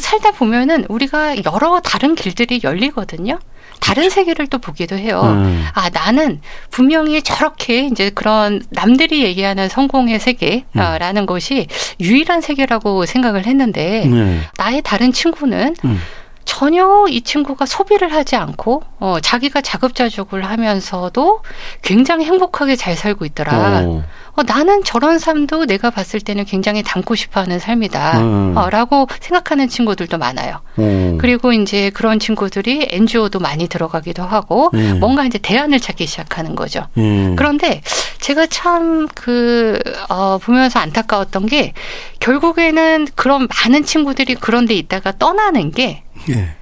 살다 0.00 0.30
보면은 0.32 0.86
우리가 0.88 1.34
여러 1.44 1.80
다른 1.80 2.14
길들이 2.14 2.60
열리거든요. 2.62 3.40
다른 3.80 4.10
세계를 4.10 4.46
또 4.46 4.58
보기도 4.58 4.96
해요. 4.96 5.20
음. 5.24 5.66
아, 5.74 5.88
나는 5.90 6.40
분명히 6.70 7.22
저렇게 7.22 7.86
이제 7.86 8.10
그런 8.10 8.62
남들이 8.70 9.24
얘기하는 9.24 9.68
성공의 9.68 10.14
음. 10.14 10.18
세계라는 10.18 11.26
것이 11.26 11.66
유일한 11.98 12.40
세계라고 12.40 13.06
생각을 13.06 13.46
했는데 13.46 14.06
네. 14.06 14.40
나의 14.56 14.82
다른 14.82 15.12
친구는 15.12 15.74
음. 15.84 16.00
전혀 16.44 17.06
이 17.08 17.20
친구가 17.22 17.66
소비를 17.66 18.12
하지 18.12 18.36
않고 18.36 18.82
어, 18.98 19.18
자기가 19.20 19.60
자급자족을 19.60 20.44
하면서도 20.44 21.42
굉장히 21.82 22.24
행복하게 22.24 22.76
잘 22.76 22.96
살고 22.96 23.24
있더라. 23.24 23.82
어. 23.84 24.04
어, 24.36 24.42
나는 24.42 24.84
저런 24.84 25.18
삶도 25.18 25.66
내가 25.66 25.90
봤을 25.90 26.20
때는 26.20 26.44
굉장히 26.44 26.82
담고 26.82 27.14
싶어하는 27.14 27.58
삶이다. 27.58 28.20
음. 28.20 28.56
어, 28.56 28.70
라고 28.70 29.06
생각하는 29.20 29.68
친구들도 29.68 30.18
많아요. 30.18 30.60
어. 30.76 31.18
그리고 31.20 31.52
이제 31.52 31.90
그런 31.90 32.18
친구들이 32.18 32.88
NGO도 32.90 33.38
많이 33.38 33.68
들어가기도 33.68 34.22
하고 34.22 34.70
음. 34.74 34.98
뭔가 35.00 35.24
이제 35.24 35.38
대안을 35.38 35.80
찾기 35.80 36.06
시작하는 36.06 36.54
거죠. 36.54 36.86
음. 36.96 37.34
그런데 37.36 37.82
제가 38.20 38.46
참 38.46 39.08
그, 39.14 39.78
어, 40.08 40.38
보면서 40.38 40.78
안타까웠던 40.78 41.46
게 41.46 41.72
결국에는 42.20 43.08
그런 43.14 43.48
많은 43.48 43.84
친구들이 43.84 44.34
그런 44.34 44.66
데 44.66 44.74
있다가 44.74 45.12
떠나는 45.18 45.70
게 45.72 46.02
예. 46.28 46.54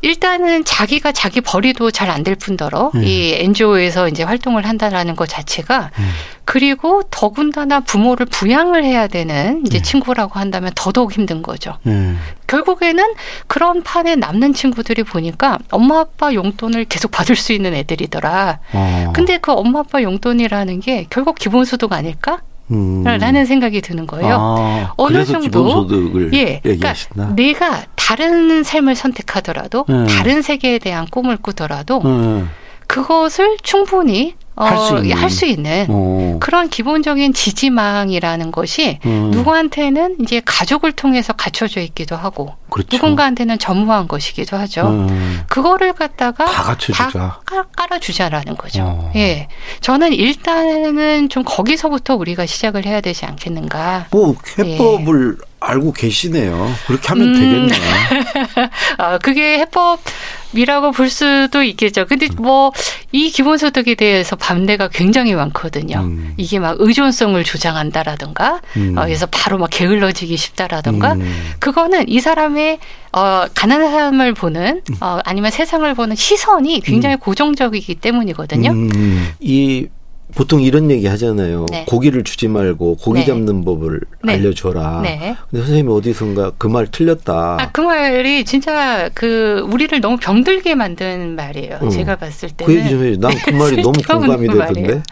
일단은 0.00 0.64
자기가 0.64 1.12
자기 1.12 1.40
벌이도 1.40 1.90
잘 1.90 2.08
안 2.10 2.22
될 2.22 2.34
뿐더러 2.36 2.90
음. 2.94 3.04
이 3.04 3.34
NGO에서 3.34 4.08
이제 4.08 4.22
활동을 4.22 4.66
한다라는 4.66 5.14
것 5.16 5.28
자체가 5.28 5.90
음. 5.98 6.10
그리고 6.44 7.02
더군다나 7.10 7.80
부모를 7.80 8.26
부양을 8.26 8.84
해야 8.84 9.06
되는 9.06 9.62
이제 9.66 9.78
음. 9.78 9.82
친구라고 9.82 10.38
한다면 10.38 10.72
더더욱 10.74 11.12
힘든 11.12 11.42
거죠. 11.42 11.76
예. 11.86 12.14
결국에는 12.46 13.04
그런 13.46 13.82
판에 13.82 14.16
남는 14.16 14.54
친구들이 14.54 15.02
보니까 15.02 15.58
엄마 15.70 16.00
아빠 16.00 16.32
용돈을 16.32 16.86
계속 16.86 17.10
받을 17.10 17.36
수 17.36 17.52
있는 17.52 17.74
애들이더라. 17.74 18.58
어. 18.72 19.12
근데 19.14 19.36
그 19.38 19.52
엄마 19.52 19.80
아빠 19.80 20.02
용돈이라는 20.02 20.80
게 20.80 21.06
결국 21.10 21.36
기본소득 21.36 21.92
아닐까? 21.92 22.40
음. 22.70 23.02
라는 23.04 23.46
생각이 23.46 23.80
드는 23.80 24.06
거예요. 24.06 24.36
아, 24.38 24.94
어느 24.96 25.24
정도 25.24 25.86
예, 26.34 26.60
얘기하신다. 26.64 27.34
그러니까 27.34 27.34
내가 27.34 27.84
다른 27.94 28.62
삶을 28.62 28.94
선택하더라도 28.94 29.84
음. 29.88 30.06
다른 30.06 30.42
세계에 30.42 30.78
대한 30.78 31.06
꿈을 31.06 31.36
꾸더라도 31.36 32.00
음. 32.04 32.50
그것을 32.86 33.58
충분히 33.62 34.34
어, 34.47 34.47
할수 34.64 34.96
있는. 34.98 35.16
할 35.16 35.30
수 35.30 35.46
있는 35.46 35.86
어. 35.88 36.36
그런 36.40 36.68
기본적인 36.68 37.32
지지망이라는 37.34 38.50
것이 38.50 38.98
음. 39.06 39.30
누구한테는 39.32 40.16
이제 40.20 40.40
가족을 40.44 40.92
통해서 40.92 41.32
갖춰져 41.32 41.80
있기도 41.80 42.16
하고 42.16 42.54
그렇죠. 42.70 42.96
누군가한테는 42.96 43.58
전무한 43.58 44.08
것이기도 44.08 44.56
하죠. 44.56 44.86
음. 44.88 45.40
그거를 45.48 45.92
갖다가 45.92 46.44
다 46.46 46.62
갖춰주자. 46.62 47.40
깔- 47.46 47.64
깔아주자라는 47.76 48.56
거죠. 48.56 48.82
어. 48.82 49.12
예, 49.16 49.48
저는 49.80 50.12
일단은 50.12 51.28
좀 51.28 51.42
거기서부터 51.44 52.16
우리가 52.16 52.46
시작을 52.46 52.84
해야 52.86 53.00
되지 53.00 53.24
않겠는가. 53.26 54.06
뭐 54.10 54.34
해법을 54.58 55.36
알고 55.68 55.92
계시네요. 55.92 56.72
그렇게 56.86 57.08
하면 57.08 57.28
음. 57.28 57.68
되겠네. 57.68 57.74
아, 58.96 59.18
그게 59.18 59.58
해법이라고 59.58 60.92
볼 60.92 61.10
수도 61.10 61.62
있겠죠. 61.62 62.06
근데 62.06 62.26
음. 62.26 62.42
뭐이 62.42 63.30
기본소득에 63.30 63.94
대해서 63.94 64.34
반대가 64.34 64.88
굉장히 64.88 65.34
많거든요. 65.34 65.98
음. 66.00 66.32
이게 66.38 66.58
막 66.58 66.76
의존성을 66.78 67.42
주장한다라든가, 67.44 68.62
음. 68.78 68.96
어, 68.96 69.04
그래서 69.04 69.26
바로 69.26 69.58
막 69.58 69.68
게을러지기 69.70 70.38
쉽다라든가, 70.38 71.12
음. 71.12 71.52
그거는 71.58 72.08
이 72.08 72.20
사람의 72.20 72.78
어, 73.12 73.44
가난한 73.54 73.90
사람을 73.90 74.32
보는 74.32 74.82
어, 75.00 75.18
아니면 75.24 75.50
세상을 75.50 75.92
보는 75.94 76.16
시선이 76.16 76.80
굉장히 76.80 77.16
고정적이기 77.16 77.96
때문이거든요. 77.96 78.70
음. 78.70 79.32
이 79.40 79.86
보통 80.34 80.60
이런 80.60 80.90
얘기 80.90 81.06
하잖아요. 81.06 81.64
네. 81.70 81.84
고기를 81.86 82.22
주지 82.22 82.48
말고 82.48 82.96
고기 82.96 83.20
네. 83.20 83.26
잡는 83.26 83.64
법을 83.64 84.00
네. 84.24 84.34
알려줘라. 84.34 85.00
네. 85.02 85.36
근데 85.50 85.64
선생님이 85.64 85.92
어디선가 85.92 86.52
그 86.58 86.68
말 86.68 86.86
틀렸다. 86.86 87.56
아, 87.60 87.70
그 87.72 87.80
말이 87.80 88.44
진짜 88.44 89.08
그 89.14 89.66
우리를 89.72 89.98
너무 90.02 90.18
병들게 90.18 90.74
만든 90.74 91.34
말이에요. 91.34 91.78
음. 91.82 91.88
제가 91.90 92.16
봤을 92.16 92.50
때는. 92.50 92.72
그 92.74 92.78
얘기 92.78 92.90
좀 92.90 93.04
해줘. 93.04 93.18
난그 93.20 93.50
말이 93.50 93.76
너무 93.82 93.94
공감이 94.06 94.46
말이에요. 94.48 94.66
되던데. 94.74 95.02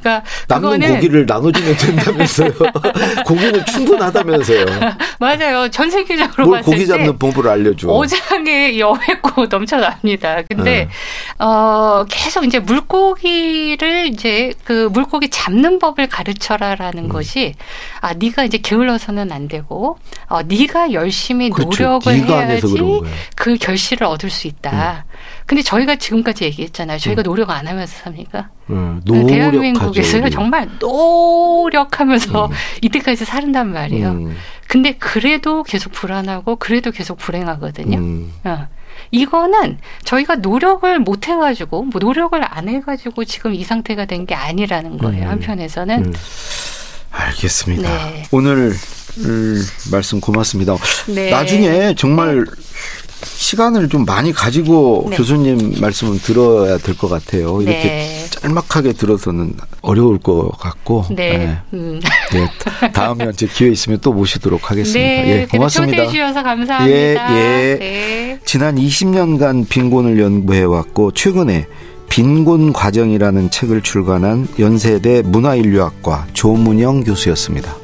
그러니까 0.00 0.26
남는 0.48 0.70
그거는 0.70 0.94
고기를 0.96 1.26
나눠주면 1.26 1.76
된다면서요. 1.76 2.50
고기는 3.26 3.64
충분하다면서요. 3.66 4.66
맞아요. 5.18 5.68
전 5.70 5.90
세계적으로 5.90 6.44
뭘 6.46 6.58
봤을 6.58 6.72
고기 6.72 6.84
때 6.84 6.86
잡는 6.92 7.18
법을 7.18 7.48
알려줘. 7.48 7.88
어장에 7.88 8.78
여했고 8.78 9.46
넘쳐납니다. 9.46 10.42
근데 10.48 10.62
네. 10.84 10.88
어 11.38 12.04
계속 12.08 12.44
이제 12.44 12.58
물고기를 12.58 14.06
이제 14.08 14.52
그 14.64 14.88
물고기 14.92 15.30
잡는 15.30 15.78
법을 15.78 16.08
가르쳐라라는 16.08 17.04
음. 17.04 17.08
것이 17.08 17.54
아 18.00 18.14
네가 18.14 18.44
이제 18.44 18.58
게을러서는 18.58 19.32
안 19.32 19.48
되고 19.48 19.98
어 20.26 20.42
네가 20.42 20.92
열심히 20.92 21.50
그렇죠. 21.50 21.84
노력을 22.00 22.14
해야지. 22.14 22.76
그 23.34 23.56
결실을 23.56 24.06
얻을 24.06 24.30
수 24.30 24.46
있다. 24.46 25.04
음. 25.06 25.12
근데 25.46 25.62
저희가 25.62 25.96
지금까지 25.96 26.44
얘기했잖아요. 26.44 26.98
저희가 26.98 27.22
노력 27.22 27.50
안 27.50 27.66
하면서 27.66 27.96
삽니까? 28.04 28.50
응, 28.70 28.74
그 28.74 28.74
음. 28.74 29.00
노력하죠. 29.04 29.34
대한민국에서요. 29.34 30.30
정말 30.30 30.68
노력하면서 30.78 32.46
음. 32.46 32.50
이때까지 32.82 33.24
살은단 33.24 33.72
말이에요. 33.72 34.10
음, 34.10 34.36
근데 34.66 34.92
그래도 34.92 35.62
계속 35.62 35.92
불안하고 35.92 36.56
그래도 36.56 36.90
계속 36.90 37.16
불행하거든요. 37.16 37.98
음. 37.98 38.32
어. 38.44 38.68
이거는 39.10 39.78
저희가 40.04 40.36
노력을 40.36 40.98
못 41.00 41.28
해가지고 41.28 41.84
뭐 41.84 41.98
노력을 42.00 42.38
안 42.44 42.68
해가지고 42.68 43.24
지금 43.24 43.54
이 43.54 43.64
상태가 43.64 44.04
된 44.04 44.26
게 44.26 44.34
아니라는 44.34 44.98
거예요. 44.98 45.24
음. 45.24 45.28
한편에서는 45.30 46.04
음. 46.06 46.14
알겠습니다. 47.10 47.88
네. 48.10 48.22
오늘 48.32 48.74
음, 49.18 49.62
말씀 49.90 50.20
고맙습니다. 50.20 50.76
네. 51.06 51.30
나중에 51.30 51.94
정말 51.96 52.44
시간을 53.24 53.88
좀 53.88 54.04
많이 54.04 54.32
가지고 54.32 55.06
네. 55.10 55.16
교수님 55.16 55.80
말씀을 55.80 56.20
들어야 56.20 56.78
될 56.78 56.94
것 56.98 57.08
같아요. 57.08 57.60
이렇게 57.62 57.82
네. 57.82 58.26
짤막하게 58.30 58.92
들어서는 58.92 59.54
어려울 59.82 60.18
것 60.18 60.50
같고. 60.58 61.06
네. 61.10 61.38
네. 61.38 61.58
음. 61.74 62.00
네. 62.32 62.90
다음에 62.92 63.26
언제 63.26 63.46
기회 63.46 63.70
있으면 63.70 63.98
또 64.00 64.12
모시도록 64.12 64.70
하겠습니다. 64.70 64.98
네. 65.00 65.42
예, 65.42 65.46
고맙습니다. 65.46 65.92
초대해 66.04 66.10
주셔서 66.10 66.42
감사합니다. 66.42 66.88
예, 66.90 67.16
예. 67.30 67.76
네. 67.78 68.38
지난 68.44 68.76
20년간 68.76 69.68
빈곤을 69.68 70.18
연구해 70.20 70.62
왔고 70.62 71.12
최근에 71.12 71.66
빈곤 72.08 72.72
과정이라는 72.72 73.50
책을 73.50 73.82
출간한 73.82 74.48
연세대 74.58 75.22
문화인류학과 75.22 76.26
조문영 76.32 77.04
교수였습니다. 77.04 77.76